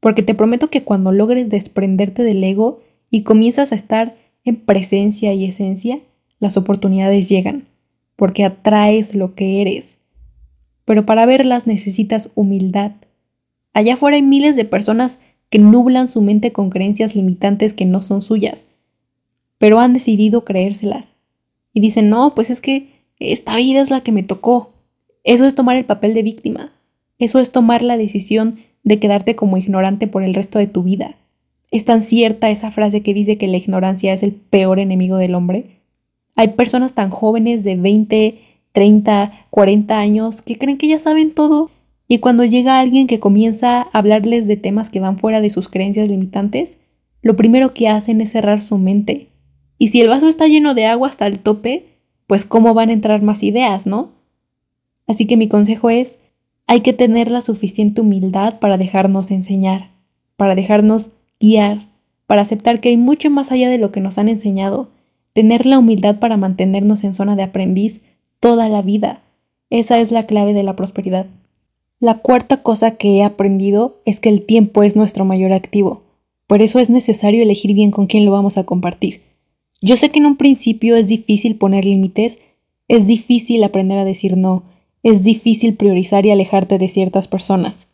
Porque 0.00 0.22
te 0.22 0.34
prometo 0.34 0.70
que 0.70 0.84
cuando 0.84 1.12
logres 1.12 1.50
desprenderte 1.50 2.22
del 2.22 2.42
ego 2.42 2.80
y 3.10 3.24
comienzas 3.24 3.70
a 3.70 3.74
estar 3.74 4.16
en 4.46 4.56
presencia 4.56 5.34
y 5.34 5.44
esencia, 5.44 5.98
las 6.40 6.56
oportunidades 6.56 7.28
llegan, 7.28 7.66
porque 8.16 8.42
atraes 8.42 9.14
lo 9.14 9.34
que 9.34 9.60
eres. 9.60 9.98
Pero 10.86 11.04
para 11.04 11.26
verlas 11.26 11.66
necesitas 11.66 12.30
humildad. 12.34 12.92
Allá 13.74 13.94
afuera 13.94 14.16
hay 14.16 14.22
miles 14.22 14.56
de 14.56 14.64
personas 14.64 15.18
que 15.50 15.58
nublan 15.58 16.08
su 16.08 16.22
mente 16.22 16.52
con 16.52 16.70
creencias 16.70 17.14
limitantes 17.14 17.74
que 17.74 17.84
no 17.84 18.00
son 18.00 18.22
suyas, 18.22 18.64
pero 19.58 19.78
han 19.78 19.92
decidido 19.92 20.46
creérselas. 20.46 21.04
Y 21.74 21.80
dicen, 21.80 22.08
no, 22.08 22.34
pues 22.34 22.48
es 22.48 22.62
que 22.62 22.88
esta 23.18 23.56
vida 23.56 23.82
es 23.82 23.90
la 23.90 24.00
que 24.00 24.12
me 24.12 24.22
tocó. 24.22 24.72
Eso 25.28 25.44
es 25.44 25.54
tomar 25.54 25.76
el 25.76 25.84
papel 25.84 26.14
de 26.14 26.22
víctima. 26.22 26.72
Eso 27.18 27.38
es 27.38 27.52
tomar 27.52 27.82
la 27.82 27.98
decisión 27.98 28.60
de 28.82 28.98
quedarte 28.98 29.36
como 29.36 29.58
ignorante 29.58 30.06
por 30.06 30.22
el 30.22 30.32
resto 30.32 30.58
de 30.58 30.68
tu 30.68 30.82
vida. 30.82 31.16
Es 31.70 31.84
tan 31.84 32.02
cierta 32.02 32.48
esa 32.48 32.70
frase 32.70 33.02
que 33.02 33.12
dice 33.12 33.36
que 33.36 33.46
la 33.46 33.58
ignorancia 33.58 34.14
es 34.14 34.22
el 34.22 34.32
peor 34.32 34.78
enemigo 34.78 35.18
del 35.18 35.34
hombre. 35.34 35.82
Hay 36.34 36.48
personas 36.48 36.94
tan 36.94 37.10
jóvenes 37.10 37.62
de 37.62 37.76
20, 37.76 38.38
30, 38.72 39.46
40 39.50 39.98
años 39.98 40.40
que 40.40 40.56
creen 40.56 40.78
que 40.78 40.88
ya 40.88 40.98
saben 40.98 41.34
todo 41.34 41.70
y 42.08 42.20
cuando 42.20 42.46
llega 42.46 42.80
alguien 42.80 43.06
que 43.06 43.20
comienza 43.20 43.82
a 43.82 43.88
hablarles 43.92 44.46
de 44.46 44.56
temas 44.56 44.88
que 44.88 45.00
van 45.00 45.18
fuera 45.18 45.42
de 45.42 45.50
sus 45.50 45.68
creencias 45.68 46.08
limitantes, 46.08 46.78
lo 47.20 47.36
primero 47.36 47.74
que 47.74 47.88
hacen 47.88 48.22
es 48.22 48.30
cerrar 48.30 48.62
su 48.62 48.78
mente. 48.78 49.28
Y 49.76 49.88
si 49.88 50.00
el 50.00 50.08
vaso 50.08 50.26
está 50.26 50.48
lleno 50.48 50.72
de 50.72 50.86
agua 50.86 51.08
hasta 51.08 51.26
el 51.26 51.38
tope, 51.38 51.84
pues 52.26 52.46
cómo 52.46 52.72
van 52.72 52.88
a 52.88 52.94
entrar 52.94 53.20
más 53.20 53.42
ideas, 53.42 53.86
¿no? 53.86 54.16
Así 55.08 55.26
que 55.26 55.36
mi 55.36 55.48
consejo 55.48 55.90
es, 55.90 56.18
hay 56.68 56.82
que 56.82 56.92
tener 56.92 57.30
la 57.30 57.40
suficiente 57.40 58.02
humildad 58.02 58.60
para 58.60 58.76
dejarnos 58.76 59.30
enseñar, 59.32 59.90
para 60.36 60.54
dejarnos 60.54 61.08
guiar, 61.40 61.88
para 62.26 62.42
aceptar 62.42 62.80
que 62.80 62.90
hay 62.90 62.98
mucho 62.98 63.30
más 63.30 63.50
allá 63.50 63.70
de 63.70 63.78
lo 63.78 63.90
que 63.90 64.00
nos 64.00 64.18
han 64.18 64.28
enseñado, 64.28 64.90
tener 65.32 65.64
la 65.64 65.78
humildad 65.78 66.18
para 66.18 66.36
mantenernos 66.36 67.02
en 67.04 67.14
zona 67.14 67.36
de 67.36 67.42
aprendiz 67.42 68.02
toda 68.38 68.68
la 68.68 68.82
vida. 68.82 69.22
Esa 69.70 69.98
es 69.98 70.12
la 70.12 70.26
clave 70.26 70.52
de 70.52 70.62
la 70.62 70.76
prosperidad. 70.76 71.26
La 72.00 72.18
cuarta 72.18 72.62
cosa 72.62 72.92
que 72.96 73.16
he 73.16 73.24
aprendido 73.24 73.96
es 74.04 74.20
que 74.20 74.28
el 74.28 74.42
tiempo 74.44 74.82
es 74.82 74.94
nuestro 74.94 75.24
mayor 75.24 75.52
activo. 75.52 76.02
Por 76.46 76.60
eso 76.62 76.80
es 76.80 76.90
necesario 76.90 77.42
elegir 77.42 77.74
bien 77.74 77.90
con 77.90 78.06
quién 78.06 78.24
lo 78.24 78.30
vamos 78.30 78.58
a 78.58 78.64
compartir. 78.64 79.22
Yo 79.80 79.96
sé 79.96 80.10
que 80.10 80.18
en 80.18 80.26
un 80.26 80.36
principio 80.36 80.96
es 80.96 81.06
difícil 81.06 81.56
poner 81.56 81.84
límites, 81.84 82.38
es 82.88 83.06
difícil 83.06 83.64
aprender 83.64 83.98
a 83.98 84.04
decir 84.04 84.36
no, 84.36 84.64
es 85.02 85.22
difícil 85.22 85.74
priorizar 85.74 86.26
y 86.26 86.30
alejarte 86.30 86.78
de 86.78 86.88
ciertas 86.88 87.28
personas. 87.28 87.88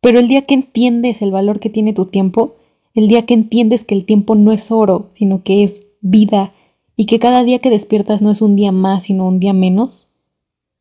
Pero 0.00 0.18
el 0.18 0.28
día 0.28 0.42
que 0.42 0.54
entiendes 0.54 1.22
el 1.22 1.30
valor 1.30 1.60
que 1.60 1.70
tiene 1.70 1.92
tu 1.92 2.06
tiempo, 2.06 2.56
el 2.94 3.08
día 3.08 3.26
que 3.26 3.34
entiendes 3.34 3.84
que 3.84 3.94
el 3.94 4.04
tiempo 4.04 4.34
no 4.34 4.52
es 4.52 4.70
oro, 4.70 5.10
sino 5.14 5.42
que 5.42 5.64
es 5.64 5.82
vida, 6.00 6.52
y 6.96 7.06
que 7.06 7.18
cada 7.18 7.44
día 7.44 7.58
que 7.58 7.70
despiertas 7.70 8.22
no 8.22 8.30
es 8.30 8.40
un 8.40 8.56
día 8.56 8.72
más, 8.72 9.04
sino 9.04 9.26
un 9.26 9.38
día 9.38 9.52
menos, 9.52 10.08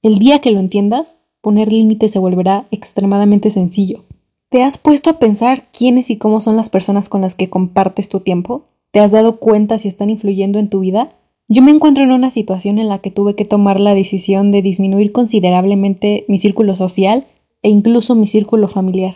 el 0.01 0.19
día 0.19 0.39
que 0.39 0.51
lo 0.51 0.59
entiendas, 0.59 1.17
poner 1.41 1.71
límites 1.71 2.11
se 2.11 2.19
volverá 2.19 2.67
extremadamente 2.71 3.49
sencillo. 3.49 4.05
¿Te 4.49 4.63
has 4.63 4.77
puesto 4.77 5.09
a 5.09 5.19
pensar 5.19 5.63
quiénes 5.71 6.09
y 6.09 6.17
cómo 6.17 6.39
son 6.39 6.55
las 6.55 6.69
personas 6.69 7.09
con 7.09 7.21
las 7.21 7.35
que 7.35 7.49
compartes 7.49 8.07
tu 8.07 8.21
tiempo? 8.21 8.65
¿Te 8.91 8.99
has 8.99 9.11
dado 9.11 9.39
cuenta 9.39 9.77
si 9.77 9.87
están 9.87 10.09
influyendo 10.09 10.59
en 10.59 10.69
tu 10.69 10.79
vida? 10.79 11.15
Yo 11.47 11.61
me 11.61 11.71
encuentro 11.71 12.03
en 12.03 12.11
una 12.11 12.31
situación 12.31 12.79
en 12.79 12.89
la 12.89 12.99
que 12.99 13.11
tuve 13.11 13.35
que 13.35 13.45
tomar 13.45 13.79
la 13.79 13.93
decisión 13.93 14.51
de 14.51 14.63
disminuir 14.63 15.11
considerablemente 15.11 16.25
mi 16.27 16.39
círculo 16.39 16.75
social 16.75 17.25
e 17.61 17.69
incluso 17.69 18.15
mi 18.15 18.25
círculo 18.25 18.67
familiar. 18.67 19.15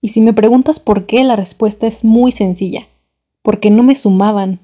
Y 0.00 0.08
si 0.08 0.20
me 0.20 0.32
preguntas 0.32 0.80
por 0.80 1.06
qué, 1.06 1.22
la 1.22 1.36
respuesta 1.36 1.86
es 1.86 2.04
muy 2.04 2.32
sencilla. 2.32 2.86
Porque 3.42 3.70
no 3.70 3.84
me 3.84 3.94
sumaban, 3.94 4.58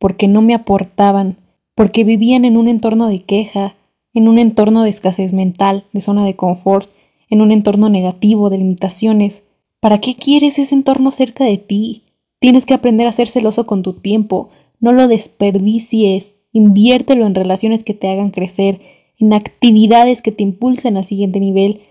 porque 0.00 0.26
no 0.26 0.42
me 0.42 0.54
aportaban, 0.54 1.36
porque 1.76 2.02
vivían 2.02 2.44
en 2.44 2.56
un 2.56 2.66
entorno 2.66 3.08
de 3.08 3.22
queja, 3.22 3.76
en 4.12 4.26
un 4.26 4.38
entorno 4.38 4.82
de 4.82 4.90
escasez 4.90 5.32
mental, 5.32 5.84
de 5.92 6.00
zona 6.00 6.24
de 6.24 6.34
confort, 6.34 6.90
en 7.28 7.42
un 7.42 7.52
entorno 7.52 7.88
negativo, 7.88 8.50
de 8.50 8.58
limitaciones. 8.58 9.44
¿Para 9.78 10.00
qué 10.00 10.16
quieres 10.16 10.58
ese 10.58 10.74
entorno 10.74 11.12
cerca 11.12 11.44
de 11.44 11.58
ti? 11.58 12.02
Tienes 12.40 12.66
que 12.66 12.74
aprender 12.74 13.06
a 13.06 13.12
ser 13.12 13.28
celoso 13.28 13.66
con 13.66 13.82
tu 13.82 13.94
tiempo, 13.94 14.50
no 14.80 14.92
lo 14.92 15.08
desperdicies, 15.08 16.35
inviértelo 16.56 17.26
en 17.26 17.34
relaciones 17.34 17.84
que 17.84 17.92
te 17.92 18.08
hagan 18.08 18.30
crecer, 18.30 18.80
en 19.18 19.34
actividades 19.34 20.22
que 20.22 20.32
te 20.32 20.42
impulsen 20.42 20.96
al 20.96 21.04
siguiente 21.04 21.38
nivel, 21.38 21.82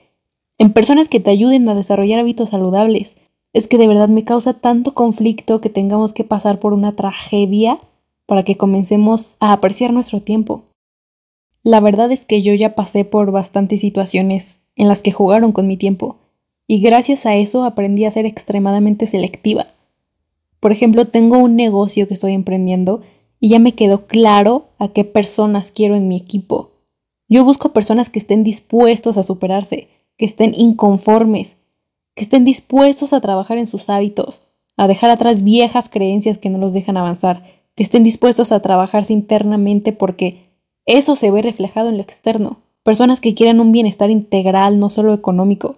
en 0.57 0.73
personas 0.73 1.07
que 1.07 1.19
te 1.19 1.29
ayuden 1.29 1.69
a 1.69 1.75
desarrollar 1.75 2.19
hábitos 2.19 2.49
saludables. 2.49 3.15
Es 3.53 3.67
que 3.67 3.77
de 3.77 3.87
verdad 3.87 4.09
me 4.09 4.23
causa 4.23 4.53
tanto 4.53 4.93
conflicto 4.93 5.61
que 5.61 5.69
tengamos 5.69 6.13
que 6.13 6.23
pasar 6.23 6.59
por 6.59 6.73
una 6.73 6.95
tragedia 6.95 7.79
para 8.25 8.43
que 8.43 8.57
comencemos 8.57 9.35
a 9.39 9.53
apreciar 9.53 9.93
nuestro 9.93 10.19
tiempo. 10.19 10.63
La 11.61 11.79
verdad 11.79 12.11
es 12.11 12.25
que 12.25 12.41
yo 12.41 12.53
ya 12.53 12.73
pasé 12.73 13.05
por 13.05 13.31
bastantes 13.31 13.81
situaciones 13.81 14.61
en 14.75 14.87
las 14.87 15.01
que 15.01 15.11
jugaron 15.11 15.51
con 15.51 15.67
mi 15.67 15.77
tiempo, 15.77 16.17
y 16.67 16.79
gracias 16.79 17.25
a 17.27 17.35
eso 17.35 17.63
aprendí 17.63 18.05
a 18.05 18.11
ser 18.11 18.25
extremadamente 18.25 19.05
selectiva. 19.05 19.67
Por 20.59 20.71
ejemplo, 20.71 21.05
tengo 21.05 21.37
un 21.37 21.55
negocio 21.55 22.07
que 22.07 22.15
estoy 22.15 22.33
emprendiendo 22.33 23.03
y 23.45 23.49
ya 23.49 23.59
me 23.59 23.73
quedó 23.73 24.07
claro 24.07 24.69
a 24.79 24.87
qué 24.87 25.03
personas 25.03 25.69
quiero 25.69 25.95
en 25.95 26.07
mi 26.07 26.17
equipo. 26.17 26.71
Yo 27.29 27.45
busco 27.45 27.73
personas 27.73 28.09
que 28.09 28.17
estén 28.17 28.43
dispuestos 28.43 29.19
a 29.19 29.23
superarse, 29.23 29.87
que 30.17 30.25
estén 30.25 30.55
inconformes, 30.55 31.55
que 32.15 32.23
estén 32.23 32.43
dispuestos 32.43 33.13
a 33.13 33.21
trabajar 33.21 33.59
en 33.59 33.67
sus 33.67 33.87
hábitos, 33.87 34.41
a 34.77 34.87
dejar 34.87 35.11
atrás 35.11 35.43
viejas 35.43 35.89
creencias 35.89 36.39
que 36.39 36.49
no 36.49 36.57
los 36.57 36.73
dejan 36.73 36.97
avanzar, 36.97 37.43
que 37.75 37.83
estén 37.83 38.03
dispuestos 38.03 38.51
a 38.51 38.61
trabajarse 38.61 39.13
internamente 39.13 39.93
porque 39.93 40.47
eso 40.87 41.15
se 41.15 41.29
ve 41.29 41.43
reflejado 41.43 41.89
en 41.89 41.97
lo 41.97 42.01
externo. 42.01 42.61
Personas 42.81 43.21
que 43.21 43.35
quieran 43.35 43.59
un 43.59 43.71
bienestar 43.71 44.09
integral, 44.09 44.79
no 44.79 44.89
solo 44.89 45.13
económico. 45.13 45.75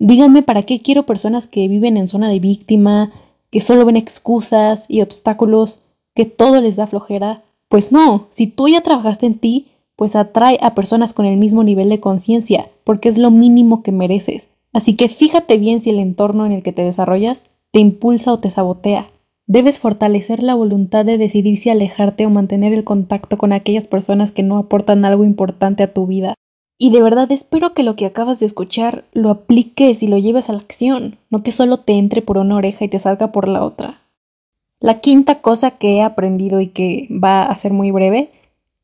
Díganme 0.00 0.42
para 0.42 0.64
qué 0.64 0.80
quiero 0.80 1.06
personas 1.06 1.46
que 1.46 1.68
viven 1.68 1.96
en 1.96 2.08
zona 2.08 2.28
de 2.28 2.40
víctima, 2.40 3.12
que 3.50 3.60
solo 3.60 3.84
ven 3.84 3.96
excusas 3.96 4.86
y 4.88 5.00
obstáculos, 5.00 5.78
que 6.14 6.24
todo 6.24 6.60
les 6.60 6.76
da 6.76 6.86
flojera. 6.86 7.42
Pues 7.68 7.92
no, 7.92 8.28
si 8.34 8.46
tú 8.46 8.68
ya 8.68 8.80
trabajaste 8.80 9.26
en 9.26 9.38
ti, 9.38 9.66
pues 9.96 10.16
atrae 10.16 10.58
a 10.60 10.74
personas 10.74 11.12
con 11.12 11.26
el 11.26 11.36
mismo 11.36 11.64
nivel 11.64 11.88
de 11.88 12.00
conciencia, 12.00 12.68
porque 12.84 13.08
es 13.08 13.18
lo 13.18 13.30
mínimo 13.30 13.82
que 13.82 13.92
mereces. 13.92 14.48
Así 14.72 14.94
que 14.94 15.08
fíjate 15.08 15.58
bien 15.58 15.80
si 15.80 15.90
el 15.90 15.98
entorno 15.98 16.46
en 16.46 16.52
el 16.52 16.62
que 16.62 16.72
te 16.72 16.82
desarrollas 16.82 17.42
te 17.70 17.80
impulsa 17.80 18.32
o 18.32 18.38
te 18.38 18.50
sabotea. 18.50 19.06
Debes 19.46 19.78
fortalecer 19.78 20.42
la 20.42 20.54
voluntad 20.54 21.04
de 21.04 21.18
decidir 21.18 21.58
si 21.58 21.70
alejarte 21.70 22.24
o 22.24 22.30
mantener 22.30 22.72
el 22.72 22.82
contacto 22.82 23.36
con 23.36 23.52
aquellas 23.52 23.84
personas 23.84 24.32
que 24.32 24.42
no 24.42 24.56
aportan 24.56 25.04
algo 25.04 25.24
importante 25.24 25.82
a 25.82 25.92
tu 25.92 26.06
vida. 26.06 26.34
Y 26.78 26.90
de 26.90 27.02
verdad 27.02 27.30
espero 27.30 27.74
que 27.74 27.82
lo 27.82 27.94
que 27.94 28.06
acabas 28.06 28.40
de 28.40 28.46
escuchar 28.46 29.04
lo 29.12 29.30
apliques 29.30 30.02
y 30.02 30.08
lo 30.08 30.18
lleves 30.18 30.48
a 30.48 30.54
la 30.54 30.60
acción, 30.60 31.18
no 31.30 31.42
que 31.42 31.52
solo 31.52 31.78
te 31.78 31.92
entre 31.92 32.22
por 32.22 32.38
una 32.38 32.56
oreja 32.56 32.84
y 32.84 32.88
te 32.88 32.98
salga 32.98 33.32
por 33.32 33.48
la 33.48 33.64
otra. 33.64 34.03
La 34.84 35.00
quinta 35.00 35.40
cosa 35.40 35.70
que 35.70 35.96
he 35.96 36.02
aprendido 36.02 36.60
y 36.60 36.66
que 36.66 37.08
va 37.10 37.44
a 37.44 37.56
ser 37.56 37.72
muy 37.72 37.90
breve 37.90 38.30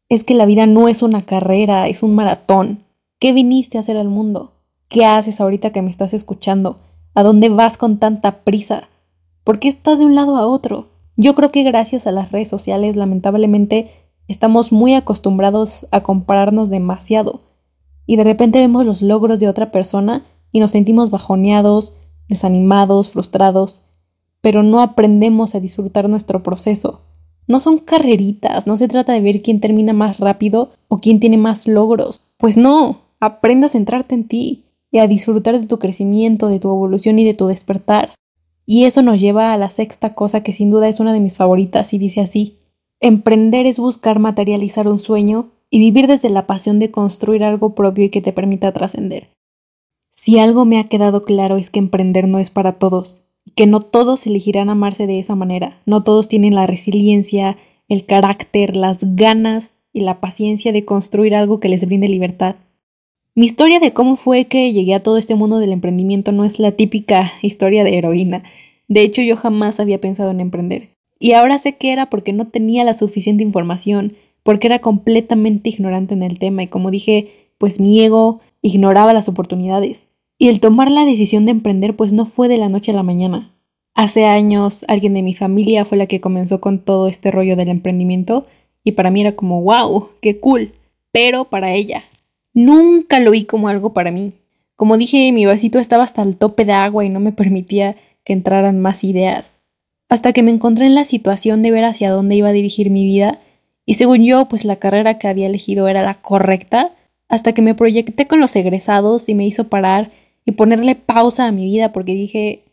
es 0.08 0.24
que 0.24 0.32
la 0.32 0.46
vida 0.46 0.64
no 0.64 0.88
es 0.88 1.02
una 1.02 1.20
carrera, 1.20 1.88
es 1.88 2.02
un 2.02 2.14
maratón. 2.14 2.78
¿Qué 3.18 3.34
viniste 3.34 3.76
a 3.76 3.82
hacer 3.82 3.98
al 3.98 4.08
mundo? 4.08 4.52
¿Qué 4.88 5.04
haces 5.04 5.42
ahorita 5.42 5.72
que 5.72 5.82
me 5.82 5.90
estás 5.90 6.14
escuchando? 6.14 6.78
¿A 7.14 7.22
dónde 7.22 7.50
vas 7.50 7.76
con 7.76 7.98
tanta 7.98 8.44
prisa? 8.44 8.88
¿Por 9.44 9.58
qué 9.58 9.68
estás 9.68 9.98
de 9.98 10.06
un 10.06 10.14
lado 10.14 10.38
a 10.38 10.46
otro? 10.46 10.86
Yo 11.18 11.34
creo 11.34 11.52
que 11.52 11.64
gracias 11.64 12.06
a 12.06 12.12
las 12.12 12.32
redes 12.32 12.48
sociales, 12.48 12.96
lamentablemente, 12.96 13.90
estamos 14.26 14.72
muy 14.72 14.94
acostumbrados 14.94 15.86
a 15.90 16.02
compararnos 16.02 16.70
demasiado. 16.70 17.42
Y 18.06 18.16
de 18.16 18.24
repente 18.24 18.58
vemos 18.58 18.86
los 18.86 19.02
logros 19.02 19.38
de 19.38 19.48
otra 19.48 19.70
persona 19.70 20.24
y 20.50 20.60
nos 20.60 20.70
sentimos 20.70 21.10
bajoneados, 21.10 21.92
desanimados, 22.26 23.10
frustrados, 23.10 23.82
pero 24.40 24.62
no 24.62 24.80
aprendemos 24.80 25.54
a 25.54 25.60
disfrutar 25.60 26.08
nuestro 26.08 26.42
proceso. 26.42 27.02
No 27.46 27.60
son 27.60 27.78
carreritas, 27.78 28.66
no 28.66 28.76
se 28.76 28.88
trata 28.88 29.12
de 29.12 29.20
ver 29.20 29.42
quién 29.42 29.60
termina 29.60 29.92
más 29.92 30.18
rápido 30.18 30.70
o 30.88 30.98
quién 30.98 31.20
tiene 31.20 31.36
más 31.36 31.66
logros. 31.66 32.22
Pues 32.38 32.56
no, 32.56 33.02
aprenda 33.18 33.66
a 33.66 33.70
centrarte 33.70 34.14
en 34.14 34.28
ti 34.28 34.64
y 34.90 34.98
a 34.98 35.06
disfrutar 35.06 35.60
de 35.60 35.66
tu 35.66 35.78
crecimiento, 35.78 36.48
de 36.48 36.60
tu 36.60 36.68
evolución 36.68 37.18
y 37.18 37.24
de 37.24 37.34
tu 37.34 37.46
despertar. 37.46 38.14
Y 38.66 38.84
eso 38.84 39.02
nos 39.02 39.20
lleva 39.20 39.52
a 39.52 39.56
la 39.56 39.68
sexta 39.68 40.14
cosa 40.14 40.42
que 40.42 40.52
sin 40.52 40.70
duda 40.70 40.88
es 40.88 41.00
una 41.00 41.12
de 41.12 41.20
mis 41.20 41.36
favoritas 41.36 41.92
y 41.92 41.98
dice 41.98 42.20
así, 42.20 42.58
emprender 43.00 43.66
es 43.66 43.78
buscar 43.78 44.20
materializar 44.20 44.86
un 44.86 45.00
sueño 45.00 45.48
y 45.70 45.78
vivir 45.78 46.06
desde 46.06 46.30
la 46.30 46.46
pasión 46.46 46.78
de 46.78 46.90
construir 46.90 47.44
algo 47.44 47.74
propio 47.74 48.04
y 48.04 48.10
que 48.10 48.20
te 48.20 48.32
permita 48.32 48.72
trascender. 48.72 49.28
Si 50.10 50.38
algo 50.38 50.64
me 50.64 50.78
ha 50.78 50.88
quedado 50.88 51.24
claro 51.24 51.56
es 51.56 51.70
que 51.70 51.78
emprender 51.78 52.28
no 52.28 52.38
es 52.38 52.50
para 52.50 52.72
todos, 52.78 53.22
que 53.54 53.66
no 53.66 53.80
todos 53.80 54.26
elegirán 54.26 54.68
amarse 54.68 55.06
de 55.06 55.18
esa 55.18 55.34
manera, 55.34 55.80
no 55.86 56.02
todos 56.02 56.28
tienen 56.28 56.54
la 56.54 56.66
resiliencia, 56.66 57.58
el 57.88 58.06
carácter, 58.06 58.76
las 58.76 58.98
ganas 59.16 59.76
y 59.92 60.00
la 60.00 60.20
paciencia 60.20 60.72
de 60.72 60.84
construir 60.84 61.34
algo 61.34 61.60
que 61.60 61.68
les 61.68 61.84
brinde 61.86 62.08
libertad. 62.08 62.56
Mi 63.34 63.46
historia 63.46 63.80
de 63.80 63.92
cómo 63.92 64.16
fue 64.16 64.46
que 64.46 64.72
llegué 64.72 64.94
a 64.94 65.02
todo 65.02 65.16
este 65.16 65.34
mundo 65.34 65.58
del 65.58 65.72
emprendimiento 65.72 66.32
no 66.32 66.44
es 66.44 66.58
la 66.58 66.72
típica 66.72 67.32
historia 67.42 67.84
de 67.84 67.96
heroína, 67.96 68.42
de 68.90 69.02
hecho, 69.02 69.22
yo 69.22 69.36
jamás 69.36 69.78
había 69.78 70.00
pensado 70.00 70.32
en 70.32 70.40
emprender. 70.40 70.88
Y 71.20 71.32
ahora 71.32 71.58
sé 71.58 71.76
que 71.76 71.92
era 71.92 72.10
porque 72.10 72.32
no 72.32 72.48
tenía 72.48 72.82
la 72.82 72.92
suficiente 72.92 73.44
información, 73.44 74.16
porque 74.42 74.66
era 74.66 74.80
completamente 74.80 75.70
ignorante 75.70 76.12
en 76.12 76.24
el 76.24 76.40
tema 76.40 76.64
y 76.64 76.66
como 76.66 76.90
dije, 76.90 77.30
pues 77.56 77.78
mi 77.78 78.00
ego 78.02 78.40
ignoraba 78.62 79.12
las 79.12 79.28
oportunidades. 79.28 80.08
Y 80.42 80.48
el 80.48 80.58
tomar 80.58 80.90
la 80.90 81.04
decisión 81.04 81.44
de 81.44 81.50
emprender 81.50 81.94
pues 81.96 82.14
no 82.14 82.24
fue 82.24 82.48
de 82.48 82.56
la 82.56 82.70
noche 82.70 82.92
a 82.92 82.94
la 82.94 83.02
mañana. 83.02 83.52
Hace 83.94 84.24
años 84.24 84.86
alguien 84.88 85.12
de 85.12 85.22
mi 85.22 85.34
familia 85.34 85.84
fue 85.84 85.98
la 85.98 86.06
que 86.06 86.22
comenzó 86.22 86.62
con 86.62 86.78
todo 86.78 87.08
este 87.08 87.30
rollo 87.30 87.56
del 87.56 87.68
emprendimiento 87.68 88.46
y 88.82 88.92
para 88.92 89.10
mí 89.10 89.20
era 89.20 89.36
como 89.36 89.60
wow, 89.60 90.08
qué 90.22 90.40
cool, 90.40 90.72
pero 91.12 91.44
para 91.44 91.74
ella. 91.74 92.04
Nunca 92.54 93.20
lo 93.20 93.32
vi 93.32 93.44
como 93.44 93.68
algo 93.68 93.92
para 93.92 94.12
mí. 94.12 94.32
Como 94.76 94.96
dije, 94.96 95.30
mi 95.30 95.44
vasito 95.44 95.78
estaba 95.78 96.04
hasta 96.04 96.22
el 96.22 96.38
tope 96.38 96.64
de 96.64 96.72
agua 96.72 97.04
y 97.04 97.10
no 97.10 97.20
me 97.20 97.32
permitía 97.32 97.96
que 98.24 98.32
entraran 98.32 98.80
más 98.80 99.04
ideas, 99.04 99.50
hasta 100.08 100.32
que 100.32 100.42
me 100.42 100.52
encontré 100.52 100.86
en 100.86 100.94
la 100.94 101.04
situación 101.04 101.60
de 101.62 101.70
ver 101.70 101.84
hacia 101.84 102.10
dónde 102.10 102.36
iba 102.36 102.48
a 102.48 102.52
dirigir 102.52 102.88
mi 102.88 103.04
vida, 103.04 103.40
y 103.84 103.94
según 103.94 104.24
yo, 104.24 104.48
pues 104.48 104.64
la 104.64 104.76
carrera 104.76 105.18
que 105.18 105.28
había 105.28 105.48
elegido 105.48 105.86
era 105.86 106.02
la 106.02 106.22
correcta, 106.22 106.92
hasta 107.28 107.52
que 107.52 107.60
me 107.60 107.74
proyecté 107.74 108.26
con 108.26 108.40
los 108.40 108.56
egresados 108.56 109.28
y 109.28 109.34
me 109.34 109.46
hizo 109.46 109.68
parar 109.68 110.10
y 110.44 110.52
ponerle 110.52 110.94
pausa 110.94 111.46
a 111.46 111.52
mi 111.52 111.64
vida 111.64 111.92
porque 111.92 112.14
dije, 112.14 112.64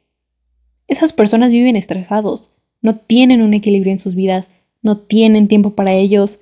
esas 0.88 1.14
personas 1.14 1.52
viven 1.52 1.76
estresados, 1.76 2.52
no 2.82 2.96
tienen 2.96 3.42
un 3.42 3.54
equilibrio 3.54 3.94
en 3.94 4.00
sus 4.00 4.16
vidas, 4.16 4.50
no 4.82 4.98
tienen 4.98 5.48
tiempo 5.48 5.72
para 5.72 5.94
ellos, 5.94 6.40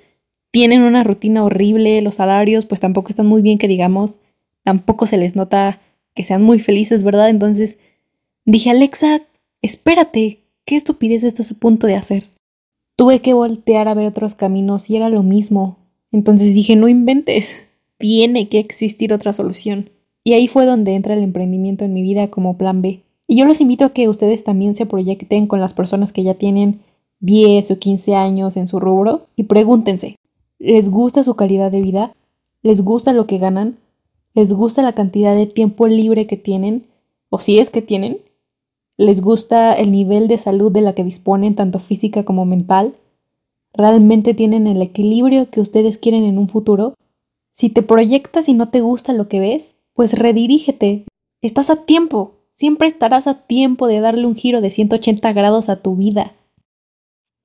tienen 0.52 0.82
una 0.82 1.04
rutina 1.04 1.44
horrible, 1.44 2.02
los 2.02 2.16
salarios 2.16 2.66
pues 2.66 2.80
tampoco 2.80 3.10
están 3.10 3.26
muy 3.26 3.42
bien 3.42 3.58
que 3.58 3.68
digamos, 3.68 4.20
tampoco 4.64 5.08
se 5.08 5.18
les 5.18 5.36
nota 5.36 5.82
que 6.14 6.24
sean 6.24 6.44
muy 6.44 6.60
felices, 6.60 7.04
¿verdad? 7.04 7.30
Entonces 7.30 7.78
Dije, 8.48 8.70
Alexa, 8.70 9.22
espérate, 9.64 10.44
¿qué 10.66 10.76
estupidez 10.76 11.24
estás 11.24 11.52
a 11.52 11.56
punto 11.56 11.88
de 11.88 11.96
hacer? 11.96 12.26
Tuve 12.96 13.20
que 13.20 13.34
voltear 13.34 13.88
a 13.88 13.96
ver 13.96 14.06
otros 14.06 14.36
caminos 14.36 14.88
y 14.92 14.96
era 14.96 15.10
lo 15.10 15.24
mismo. 15.24 15.80
Entonces 16.12 16.54
dije, 16.54 16.76
no 16.76 16.88
inventes, 16.88 17.68
tiene 17.98 18.50
que 18.50 18.60
existir 18.60 19.14
otra 19.14 19.34
solución. 19.34 19.90
Y 20.28 20.34
ahí 20.34 20.48
fue 20.48 20.66
donde 20.66 20.96
entra 20.96 21.14
el 21.14 21.24
emprendimiento 21.24 21.86
en 21.86 21.94
mi 21.94 22.02
vida 22.02 22.30
como 22.30 22.58
plan 22.58 22.82
B. 22.82 23.04
Y 23.28 23.38
yo 23.38 23.46
los 23.46 23.62
invito 23.62 23.86
a 23.86 23.94
que 23.94 24.10
ustedes 24.10 24.44
también 24.44 24.76
se 24.76 24.88
proyecten 24.88 25.46
con 25.46 25.62
las 25.62 25.76
personas 25.76 26.12
que 26.12 26.24
ya 26.24 26.34
tienen 26.34 26.82
10 27.20 27.70
o 27.70 27.80
15 27.80 28.16
años 28.16 28.58
en 28.58 28.68
su 28.68 28.80
rubro 28.80 29.28
y 29.36 29.44
pregúntense, 29.44 30.16
¿les 30.58 30.90
gusta 30.90 31.24
su 31.24 31.36
calidad 31.36 31.72
de 31.72 31.82
vida? 31.82 32.16
¿Les 32.64 32.82
gusta 32.82 33.14
lo 33.14 33.28
que 33.28 33.38
ganan? 33.38 33.78
¿Les 34.34 34.52
gusta 34.52 34.82
la 34.82 34.94
cantidad 34.94 35.36
de 35.36 35.46
tiempo 35.46 35.88
libre 35.88 36.26
que 36.26 36.38
tienen? 36.38 36.88
¿O 37.30 37.38
si 37.38 37.60
es 37.60 37.70
que 37.70 37.84
tienen? 37.84 38.18
¿Les 38.98 39.22
gusta 39.22 39.74
el 39.74 39.92
nivel 39.92 40.28
de 40.28 40.40
salud 40.40 40.72
de 40.72 40.82
la 40.82 40.94
que 40.94 41.04
disponen, 41.04 41.54
tanto 41.54 41.78
física 41.78 42.26
como 42.26 42.46
mental? 42.46 42.96
¿Realmente 43.74 44.34
tienen 44.34 44.66
el 44.66 44.82
equilibrio 44.82 45.52
que 45.52 45.62
ustedes 45.62 46.00
quieren 46.00 46.24
en 46.24 46.40
un 46.40 46.50
futuro? 46.50 46.96
Si 47.54 47.70
te 47.70 47.84
proyectas 47.84 48.50
y 48.50 48.56
no 48.56 48.70
te 48.70 48.82
gusta 48.82 49.14
lo 49.14 49.28
que 49.28 49.40
ves, 49.40 49.75
pues 49.96 50.14
redirígete. 50.14 51.06
Estás 51.42 51.72
a 51.72 51.86
tiempo. 51.86 52.34
Siempre 52.54 52.88
estarás 52.88 53.28
a 53.28 53.46
tiempo 53.48 53.88
de 53.88 54.02
darle 54.02 54.28
un 54.28 54.36
giro 54.36 54.62
de 54.62 54.70
180 54.70 55.34
grados 55.34 55.70
a 55.70 55.78
tu 55.78 55.96
vida. 55.96 56.34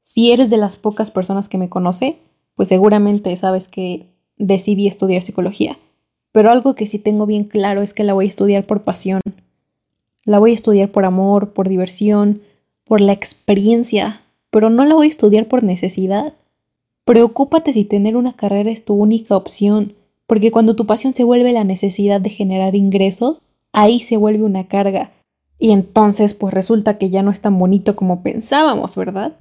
Si 0.02 0.32
eres 0.32 0.50
de 0.50 0.56
las 0.56 0.76
pocas 0.76 1.10
personas 1.10 1.48
que 1.48 1.58
me 1.58 1.68
conoce, 1.68 2.18
pues 2.56 2.68
seguramente 2.68 3.34
sabes 3.36 3.68
que 3.68 4.06
decidí 4.36 4.88
estudiar 4.88 5.22
psicología. 5.22 5.78
Pero 6.32 6.50
algo 6.50 6.74
que 6.74 6.86
sí 6.86 6.98
tengo 6.98 7.26
bien 7.26 7.44
claro 7.44 7.82
es 7.82 7.94
que 7.94 8.04
la 8.04 8.14
voy 8.14 8.26
a 8.26 8.28
estudiar 8.28 8.66
por 8.66 8.82
pasión, 8.82 9.20
la 10.24 10.38
voy 10.38 10.52
a 10.52 10.54
estudiar 10.54 10.90
por 10.90 11.04
amor, 11.04 11.52
por 11.52 11.68
diversión, 11.68 12.42
por 12.84 13.00
la 13.00 13.12
experiencia, 13.12 14.22
pero 14.50 14.70
no 14.70 14.84
la 14.84 14.94
voy 14.94 15.06
a 15.06 15.08
estudiar 15.08 15.46
por 15.46 15.62
necesidad. 15.62 16.34
Preocúpate 17.04 17.72
si 17.72 17.84
tener 17.84 18.16
una 18.16 18.34
carrera 18.34 18.70
es 18.70 18.84
tu 18.84 18.94
única 18.94 19.36
opción, 19.36 19.94
Porque 20.30 20.52
cuando 20.52 20.76
tu 20.76 20.86
pasión 20.86 21.12
se 21.12 21.24
vuelve 21.24 21.52
la 21.52 21.64
necesidad 21.64 22.20
de 22.20 22.30
generar 22.30 22.76
ingresos, 22.76 23.42
ahí 23.72 23.98
se 23.98 24.16
vuelve 24.16 24.44
una 24.44 24.68
carga. 24.68 25.10
Y 25.58 25.72
entonces 25.72 26.34
pues 26.34 26.54
resulta 26.54 26.98
que 26.98 27.10
ya 27.10 27.24
no 27.24 27.32
es 27.32 27.40
tan 27.40 27.58
bonito 27.58 27.96
como 27.96 28.22
pensábamos, 28.22 28.94
¿verdad? 28.94 29.32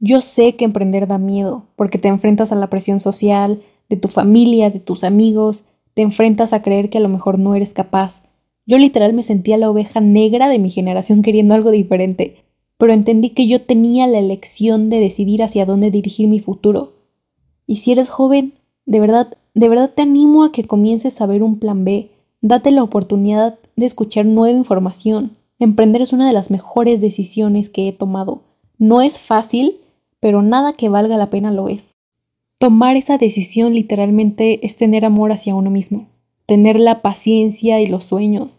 Yo 0.00 0.20
sé 0.20 0.56
que 0.56 0.64
emprender 0.64 1.06
da 1.06 1.18
miedo, 1.18 1.66
porque 1.76 1.98
te 1.98 2.08
enfrentas 2.08 2.50
a 2.50 2.56
la 2.56 2.66
presión 2.66 2.98
social, 2.98 3.62
de 3.88 3.96
tu 3.96 4.08
familia, 4.08 4.68
de 4.70 4.80
tus 4.80 5.04
amigos, 5.04 5.62
te 5.94 6.02
enfrentas 6.02 6.52
a 6.52 6.60
creer 6.60 6.90
que 6.90 6.98
a 6.98 7.02
lo 7.02 7.08
mejor 7.08 7.38
no 7.38 7.54
eres 7.54 7.72
capaz. 7.72 8.20
Yo 8.66 8.78
literal 8.78 9.14
me 9.14 9.22
sentía 9.22 9.58
la 9.58 9.70
oveja 9.70 10.00
negra 10.00 10.48
de 10.48 10.58
mi 10.58 10.70
generación 10.70 11.22
queriendo 11.22 11.54
algo 11.54 11.70
diferente, 11.70 12.42
pero 12.78 12.92
entendí 12.92 13.30
que 13.30 13.46
yo 13.46 13.60
tenía 13.60 14.08
la 14.08 14.18
elección 14.18 14.90
de 14.90 14.98
decidir 14.98 15.44
hacia 15.44 15.66
dónde 15.66 15.92
dirigir 15.92 16.26
mi 16.26 16.40
futuro. 16.40 16.94
Y 17.64 17.76
si 17.76 17.92
eres 17.92 18.10
joven, 18.10 18.54
de 18.90 18.98
verdad, 18.98 19.36
de 19.54 19.68
verdad 19.68 19.92
te 19.94 20.02
animo 20.02 20.42
a 20.42 20.50
que 20.50 20.64
comiences 20.64 21.20
a 21.20 21.26
ver 21.26 21.44
un 21.44 21.60
plan 21.60 21.84
B. 21.84 22.10
Date 22.40 22.72
la 22.72 22.82
oportunidad 22.82 23.56
de 23.76 23.86
escuchar 23.86 24.26
nueva 24.26 24.58
información. 24.58 25.36
Emprender 25.60 26.02
es 26.02 26.12
una 26.12 26.26
de 26.26 26.32
las 26.32 26.50
mejores 26.50 27.00
decisiones 27.00 27.68
que 27.68 27.86
he 27.86 27.92
tomado. 27.92 28.42
No 28.78 29.00
es 29.00 29.20
fácil, 29.20 29.76
pero 30.18 30.42
nada 30.42 30.72
que 30.72 30.88
valga 30.88 31.16
la 31.18 31.30
pena 31.30 31.52
lo 31.52 31.68
es. 31.68 31.94
Tomar 32.58 32.96
esa 32.96 33.16
decisión 33.16 33.74
literalmente 33.74 34.66
es 34.66 34.74
tener 34.74 35.04
amor 35.04 35.30
hacia 35.30 35.54
uno 35.54 35.70
mismo, 35.70 36.08
tener 36.46 36.80
la 36.80 37.00
paciencia 37.00 37.80
y 37.80 37.86
los 37.86 38.02
sueños. 38.02 38.56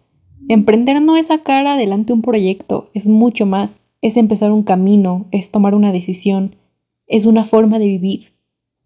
Emprender 0.48 1.02
no 1.02 1.18
es 1.18 1.28
sacar 1.28 1.68
adelante 1.68 2.14
un 2.14 2.22
proyecto, 2.22 2.90
es 2.94 3.06
mucho 3.06 3.46
más, 3.46 3.82
es 4.02 4.16
empezar 4.16 4.54
un 4.54 4.64
camino, 4.64 5.26
es 5.32 5.52
tomar 5.52 5.76
una 5.76 5.92
decisión, 5.92 6.56
es 7.06 7.26
una 7.26 7.44
forma 7.44 7.80
de 7.80 7.88
vivir, 7.88 8.31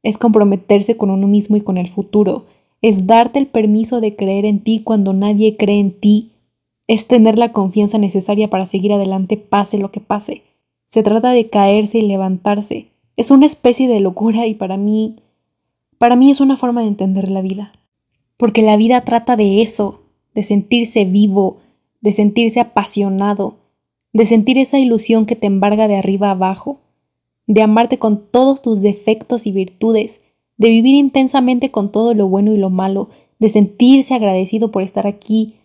es 0.06 0.20
comprometerse 0.20 0.98
con 0.98 1.10
uno 1.10 1.28
mismo 1.28 1.58
y 1.58 1.62
con 1.62 1.78
el 1.78 1.90
futuro, 1.90 2.46
es 2.84 3.08
darte 3.08 3.40
el 3.40 3.48
permiso 3.48 4.02
de 4.02 4.16
creer 4.16 4.46
en 4.46 4.60
ti 4.60 4.82
cuando 4.84 5.14
nadie 5.14 5.58
cree 5.58 5.80
en 5.80 6.00
ti, 6.00 6.30
es 6.88 7.08
tener 7.08 7.40
la 7.40 7.52
confianza 7.52 7.98
necesaria 7.98 8.48
para 8.48 8.68
seguir 8.68 8.94
adelante 8.94 9.36
pase 9.36 9.80
lo 9.80 9.92
que 9.92 10.02
pase. 10.02 10.44
Se 10.86 11.02
trata 11.02 11.32
de 11.32 11.50
caerse 11.50 11.98
y 11.98 12.04
levantarse. 12.04 12.90
Es 13.18 13.32
una 13.32 13.48
especie 13.48 13.88
de 13.88 14.00
locura 14.00 14.46
y 14.46 14.54
para 14.54 14.78
mí, 14.78 15.16
para 15.98 16.16
mí 16.16 16.30
es 16.30 16.40
una 16.40 16.56
forma 16.56 16.82
de 16.82 16.88
entender 16.90 17.32
la 17.32 17.42
vida. 17.42 17.74
Porque 18.38 18.62
la 18.62 18.78
vida 18.78 19.02
trata 19.02 19.36
de 19.36 19.64
eso, 19.64 20.02
de 20.36 20.44
sentirse 20.44 21.06
vivo, 21.06 21.58
de 22.02 22.12
sentirse 22.12 22.60
apasionado, 22.60 23.56
de 24.14 24.28
sentir 24.28 24.60
esa 24.60 24.78
ilusión 24.78 25.26
que 25.26 25.36
te 25.36 25.48
embarga 25.48 25.88
de 25.88 25.96
arriba 25.96 26.30
abajo, 26.30 26.78
de 27.48 27.62
amarte 27.62 28.00
con 28.00 28.26
todos 28.32 28.62
tus 28.62 28.82
defectos 28.82 29.46
y 29.46 29.52
virtudes, 29.52 30.22
de 30.58 30.70
vivir 30.70 30.96
intensamente 30.96 31.72
con 31.72 31.92
todo 31.92 32.14
lo 32.14 32.28
bueno 32.28 32.54
y 32.54 32.58
lo 32.58 32.70
malo, 32.70 33.10
de 33.40 33.50
sentirse 33.50 34.14
agradecido 34.14 34.72
por 34.72 34.84
estar 34.84 35.08
aquí, 35.08 35.56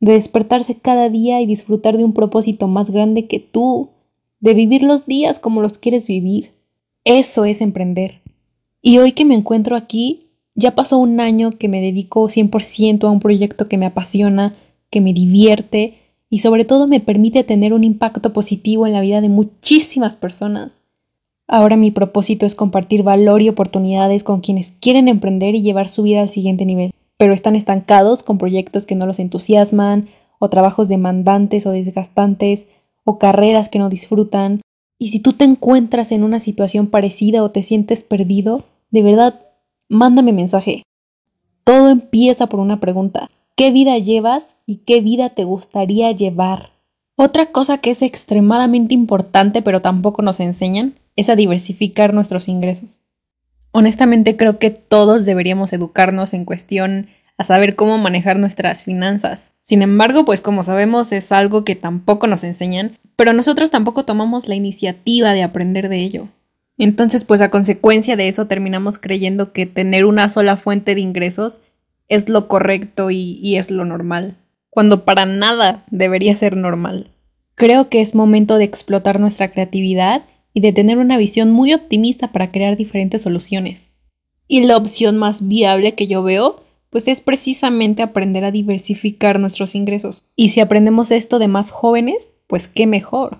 de 0.00 0.12
despertarse 0.12 0.76
cada 0.76 1.08
día 1.08 1.40
y 1.40 1.46
disfrutar 1.46 1.96
de 1.96 2.04
un 2.04 2.12
propósito 2.12 2.68
más 2.68 2.90
grande 2.90 3.26
que 3.26 3.38
tú, 3.38 3.90
de 4.40 4.54
vivir 4.54 4.82
los 4.82 5.06
días 5.06 5.38
como 5.38 5.60
los 5.60 5.78
quieres 5.78 6.06
vivir. 6.06 6.50
Eso 7.04 7.44
es 7.44 7.60
emprender. 7.60 8.22
Y 8.82 8.98
hoy 8.98 9.12
que 9.12 9.24
me 9.24 9.34
encuentro 9.34 9.76
aquí, 9.76 10.30
ya 10.54 10.74
pasó 10.74 10.98
un 10.98 11.20
año 11.20 11.52
que 11.58 11.68
me 11.68 11.80
dedico 11.80 12.28
100% 12.28 13.04
a 13.04 13.10
un 13.10 13.20
proyecto 13.20 13.68
que 13.68 13.78
me 13.78 13.86
apasiona, 13.86 14.54
que 14.90 15.00
me 15.00 15.12
divierte 15.12 15.94
y 16.28 16.40
sobre 16.40 16.64
todo 16.64 16.88
me 16.88 17.00
permite 17.00 17.44
tener 17.44 17.72
un 17.72 17.84
impacto 17.84 18.32
positivo 18.32 18.86
en 18.86 18.92
la 18.92 19.00
vida 19.00 19.20
de 19.20 19.28
muchísimas 19.28 20.16
personas. 20.16 20.79
Ahora 21.52 21.76
mi 21.76 21.90
propósito 21.90 22.46
es 22.46 22.54
compartir 22.54 23.02
valor 23.02 23.42
y 23.42 23.48
oportunidades 23.48 24.22
con 24.22 24.40
quienes 24.40 24.70
quieren 24.80 25.08
emprender 25.08 25.56
y 25.56 25.62
llevar 25.62 25.88
su 25.88 26.04
vida 26.04 26.20
al 26.20 26.28
siguiente 26.28 26.64
nivel, 26.64 26.92
pero 27.16 27.34
están 27.34 27.56
estancados 27.56 28.22
con 28.22 28.38
proyectos 28.38 28.86
que 28.86 28.94
no 28.94 29.04
los 29.04 29.18
entusiasman, 29.18 30.08
o 30.38 30.48
trabajos 30.48 30.86
demandantes 30.86 31.66
o 31.66 31.72
desgastantes, 31.72 32.68
o 33.02 33.18
carreras 33.18 33.68
que 33.68 33.80
no 33.80 33.88
disfrutan. 33.88 34.60
Y 34.96 35.08
si 35.08 35.18
tú 35.18 35.32
te 35.32 35.44
encuentras 35.44 36.12
en 36.12 36.22
una 36.22 36.38
situación 36.38 36.86
parecida 36.86 37.42
o 37.42 37.50
te 37.50 37.64
sientes 37.64 38.04
perdido, 38.04 38.62
de 38.92 39.02
verdad, 39.02 39.40
mándame 39.88 40.32
mensaje. 40.32 40.84
Todo 41.64 41.88
empieza 41.88 42.46
por 42.46 42.60
una 42.60 42.78
pregunta. 42.78 43.28
¿Qué 43.56 43.72
vida 43.72 43.98
llevas 43.98 44.46
y 44.66 44.76
qué 44.86 45.00
vida 45.00 45.30
te 45.30 45.42
gustaría 45.42 46.12
llevar? 46.12 46.70
Otra 47.16 47.46
cosa 47.46 47.78
que 47.78 47.90
es 47.90 48.02
extremadamente 48.02 48.94
importante 48.94 49.62
pero 49.62 49.82
tampoco 49.82 50.22
nos 50.22 50.38
enseñan 50.38 50.94
es 51.20 51.28
a 51.28 51.36
diversificar 51.36 52.14
nuestros 52.14 52.48
ingresos. 52.48 52.90
Honestamente 53.72 54.36
creo 54.36 54.58
que 54.58 54.70
todos 54.70 55.24
deberíamos 55.26 55.72
educarnos 55.72 56.32
en 56.32 56.44
cuestión 56.44 57.08
a 57.36 57.44
saber 57.44 57.76
cómo 57.76 57.98
manejar 57.98 58.38
nuestras 58.38 58.84
finanzas. 58.84 59.42
Sin 59.62 59.82
embargo, 59.82 60.24
pues 60.24 60.40
como 60.40 60.64
sabemos 60.64 61.12
es 61.12 61.30
algo 61.30 61.62
que 61.64 61.76
tampoco 61.76 62.26
nos 62.26 62.42
enseñan, 62.42 62.96
pero 63.16 63.32
nosotros 63.32 63.70
tampoco 63.70 64.04
tomamos 64.04 64.48
la 64.48 64.54
iniciativa 64.54 65.32
de 65.32 65.42
aprender 65.42 65.88
de 65.90 65.98
ello. 65.98 66.28
Entonces, 66.78 67.24
pues 67.24 67.42
a 67.42 67.50
consecuencia 67.50 68.16
de 68.16 68.28
eso 68.28 68.46
terminamos 68.46 68.98
creyendo 68.98 69.52
que 69.52 69.66
tener 69.66 70.06
una 70.06 70.30
sola 70.30 70.56
fuente 70.56 70.94
de 70.94 71.02
ingresos 71.02 71.60
es 72.08 72.30
lo 72.30 72.48
correcto 72.48 73.10
y, 73.10 73.38
y 73.42 73.56
es 73.56 73.70
lo 73.70 73.84
normal, 73.84 74.36
cuando 74.70 75.04
para 75.04 75.26
nada 75.26 75.84
debería 75.90 76.34
ser 76.34 76.56
normal. 76.56 77.10
Creo 77.54 77.90
que 77.90 78.00
es 78.00 78.14
momento 78.14 78.56
de 78.56 78.64
explotar 78.64 79.20
nuestra 79.20 79.52
creatividad 79.52 80.22
y 80.54 80.60
de 80.60 80.72
tener 80.72 80.98
una 80.98 81.16
visión 81.16 81.50
muy 81.50 81.74
optimista 81.74 82.32
para 82.32 82.50
crear 82.50 82.76
diferentes 82.76 83.22
soluciones. 83.22 83.82
Y 84.48 84.64
la 84.64 84.76
opción 84.76 85.16
más 85.16 85.46
viable 85.46 85.94
que 85.94 86.06
yo 86.06 86.22
veo 86.22 86.62
pues 86.90 87.06
es 87.06 87.20
precisamente 87.20 88.02
aprender 88.02 88.44
a 88.44 88.50
diversificar 88.50 89.38
nuestros 89.38 89.74
ingresos. 89.74 90.26
Y 90.34 90.48
si 90.48 90.60
aprendemos 90.60 91.12
esto 91.12 91.38
de 91.38 91.46
más 91.48 91.70
jóvenes, 91.70 92.30
pues 92.48 92.66
qué 92.66 92.86
mejor. 92.86 93.38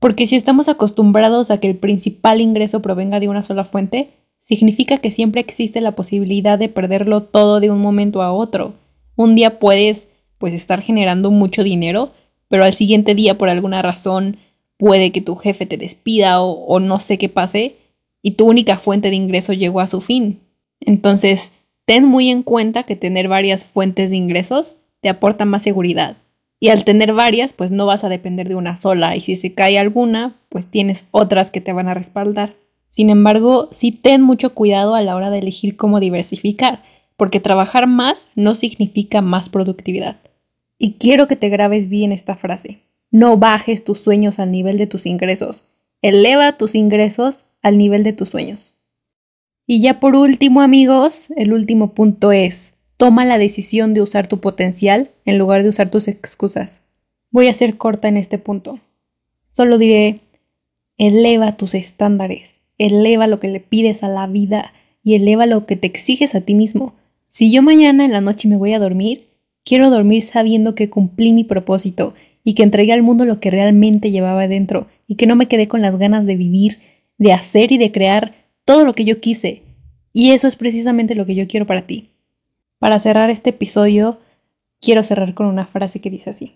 Porque 0.00 0.26
si 0.26 0.36
estamos 0.36 0.68
acostumbrados 0.68 1.50
a 1.50 1.58
que 1.58 1.68
el 1.70 1.76
principal 1.76 2.40
ingreso 2.40 2.82
provenga 2.82 3.20
de 3.20 3.28
una 3.28 3.44
sola 3.44 3.64
fuente, 3.64 4.10
significa 4.40 4.98
que 4.98 5.10
siempre 5.10 5.40
existe 5.40 5.80
la 5.80 5.92
posibilidad 5.92 6.58
de 6.58 6.68
perderlo 6.68 7.22
todo 7.22 7.60
de 7.60 7.70
un 7.70 7.80
momento 7.80 8.20
a 8.20 8.32
otro. 8.32 8.74
Un 9.14 9.34
día 9.34 9.58
puedes 9.58 10.08
pues 10.38 10.54
estar 10.54 10.82
generando 10.82 11.30
mucho 11.30 11.62
dinero, 11.62 12.12
pero 12.48 12.64
al 12.64 12.72
siguiente 12.72 13.14
día 13.14 13.38
por 13.38 13.48
alguna 13.48 13.82
razón 13.82 14.38
puede 14.78 15.12
que 15.12 15.20
tu 15.20 15.36
jefe 15.36 15.66
te 15.66 15.76
despida 15.76 16.40
o, 16.40 16.80
no 16.80 16.98
sé 16.98 17.18
qué 17.18 17.28
pase 17.28 17.76
y 18.22 18.32
tu 18.32 18.46
única 18.46 18.78
fuente 18.78 19.10
de 19.10 19.16
ingreso 19.16 19.52
llegó 19.52 19.80
a 19.80 19.88
su 19.88 20.00
fin. 20.00 20.40
Entonces, 20.80 21.52
Ten 21.88 22.04
muy 22.04 22.28
en 22.28 22.42
cuenta 22.42 22.82
que 22.82 22.96
tener 22.96 23.28
varias 23.28 23.64
fuentes 23.64 24.10
de 24.10 24.16
ingresos 24.16 24.76
te 25.00 25.08
aporta 25.08 25.46
más 25.46 25.62
seguridad. 25.62 26.18
Y 26.60 26.68
al 26.68 26.84
tener 26.84 27.14
varias, 27.14 27.54
pues 27.54 27.70
no 27.70 27.86
vas 27.86 28.04
a 28.04 28.10
depender 28.10 28.46
de 28.46 28.56
una 28.56 28.76
sola 28.76 29.16
y 29.16 29.22
si 29.22 29.36
se 29.36 29.54
cae 29.54 29.78
alguna, 29.78 30.36
pues 30.50 30.70
tienes 30.70 31.06
otras 31.12 31.50
que 31.50 31.62
te 31.62 31.72
van 31.72 31.88
a 31.88 31.94
respaldar. 31.94 32.56
Sin 32.90 33.08
embargo, 33.08 33.70
sí 33.74 33.90
ten 33.90 34.20
mucho 34.20 34.52
cuidado 34.52 34.94
a 34.94 35.00
la 35.00 35.16
hora 35.16 35.30
de 35.30 35.38
elegir 35.38 35.78
cómo 35.78 35.98
diversificar, 35.98 36.82
porque 37.16 37.40
trabajar 37.40 37.86
más 37.86 38.28
no 38.34 38.52
significa 38.52 39.22
más 39.22 39.48
productividad. 39.48 40.18
Y 40.76 40.98
quiero 40.98 41.26
que 41.26 41.36
te 41.36 41.48
grabes 41.48 41.88
bien 41.88 42.12
esta 42.12 42.36
frase. 42.36 42.82
No 43.10 43.38
bajes 43.38 43.84
tus 43.84 44.00
sueños 44.00 44.38
al 44.38 44.52
nivel 44.52 44.76
de 44.76 44.86
tus 44.86 45.06
ingresos. 45.06 45.64
Eleva 46.02 46.58
tus 46.58 46.74
ingresos 46.74 47.44
al 47.62 47.78
nivel 47.78 48.04
de 48.04 48.12
tus 48.12 48.28
sueños. 48.28 48.76
Y 49.66 49.80
ya 49.80 50.00
por 50.00 50.14
último, 50.14 50.60
amigos, 50.60 51.26
el 51.36 51.52
último 51.52 51.94
punto 51.94 52.32
es, 52.32 52.74
toma 52.96 53.24
la 53.24 53.38
decisión 53.38 53.94
de 53.94 54.02
usar 54.02 54.26
tu 54.26 54.40
potencial 54.40 55.10
en 55.24 55.38
lugar 55.38 55.62
de 55.62 55.70
usar 55.70 55.90
tus 55.90 56.08
excusas. 56.08 56.80
Voy 57.30 57.48
a 57.48 57.54
ser 57.54 57.76
corta 57.76 58.08
en 58.08 58.16
este 58.16 58.38
punto. 58.38 58.80
Solo 59.52 59.78
diré, 59.78 60.20
eleva 60.96 61.56
tus 61.56 61.74
estándares, 61.74 62.60
eleva 62.76 63.26
lo 63.26 63.40
que 63.40 63.48
le 63.48 63.60
pides 63.60 64.02
a 64.02 64.08
la 64.08 64.26
vida 64.26 64.72
y 65.02 65.14
eleva 65.14 65.46
lo 65.46 65.66
que 65.66 65.76
te 65.76 65.86
exiges 65.86 66.34
a 66.34 66.42
ti 66.42 66.54
mismo. 66.54 66.94
Si 67.28 67.50
yo 67.50 67.62
mañana 67.62 68.04
en 68.04 68.12
la 68.12 68.20
noche 68.20 68.48
me 68.48 68.56
voy 68.56 68.72
a 68.72 68.78
dormir, 68.78 69.28
quiero 69.64 69.90
dormir 69.90 70.22
sabiendo 70.22 70.74
que 70.74 70.90
cumplí 70.90 71.32
mi 71.32 71.44
propósito 71.44 72.14
y 72.48 72.54
que 72.54 72.62
entregué 72.62 72.94
al 72.94 73.02
mundo 73.02 73.26
lo 73.26 73.40
que 73.40 73.50
realmente 73.50 74.10
llevaba 74.10 74.48
dentro 74.48 74.86
y 75.06 75.16
que 75.16 75.26
no 75.26 75.36
me 75.36 75.48
quedé 75.48 75.68
con 75.68 75.82
las 75.82 75.98
ganas 75.98 76.24
de 76.24 76.34
vivir, 76.34 76.78
de 77.18 77.34
hacer 77.34 77.72
y 77.72 77.76
de 77.76 77.92
crear 77.92 78.36
todo 78.64 78.86
lo 78.86 78.94
que 78.94 79.04
yo 79.04 79.20
quise. 79.20 79.64
Y 80.14 80.30
eso 80.30 80.48
es 80.48 80.56
precisamente 80.56 81.14
lo 81.14 81.26
que 81.26 81.34
yo 81.34 81.46
quiero 81.46 81.66
para 81.66 81.82
ti. 81.82 82.08
Para 82.78 83.00
cerrar 83.00 83.28
este 83.28 83.50
episodio, 83.50 84.18
quiero 84.80 85.04
cerrar 85.04 85.34
con 85.34 85.44
una 85.44 85.66
frase 85.66 86.00
que 86.00 86.08
dice 86.08 86.30
así. 86.30 86.54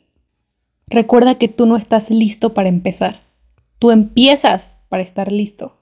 Recuerda 0.86 1.34
que 1.34 1.48
tú 1.48 1.66
no 1.66 1.76
estás 1.76 2.08
listo 2.08 2.54
para 2.54 2.70
empezar. 2.70 3.20
Tú 3.78 3.90
empiezas 3.90 4.72
para 4.88 5.02
estar 5.02 5.30
listo. 5.30 5.76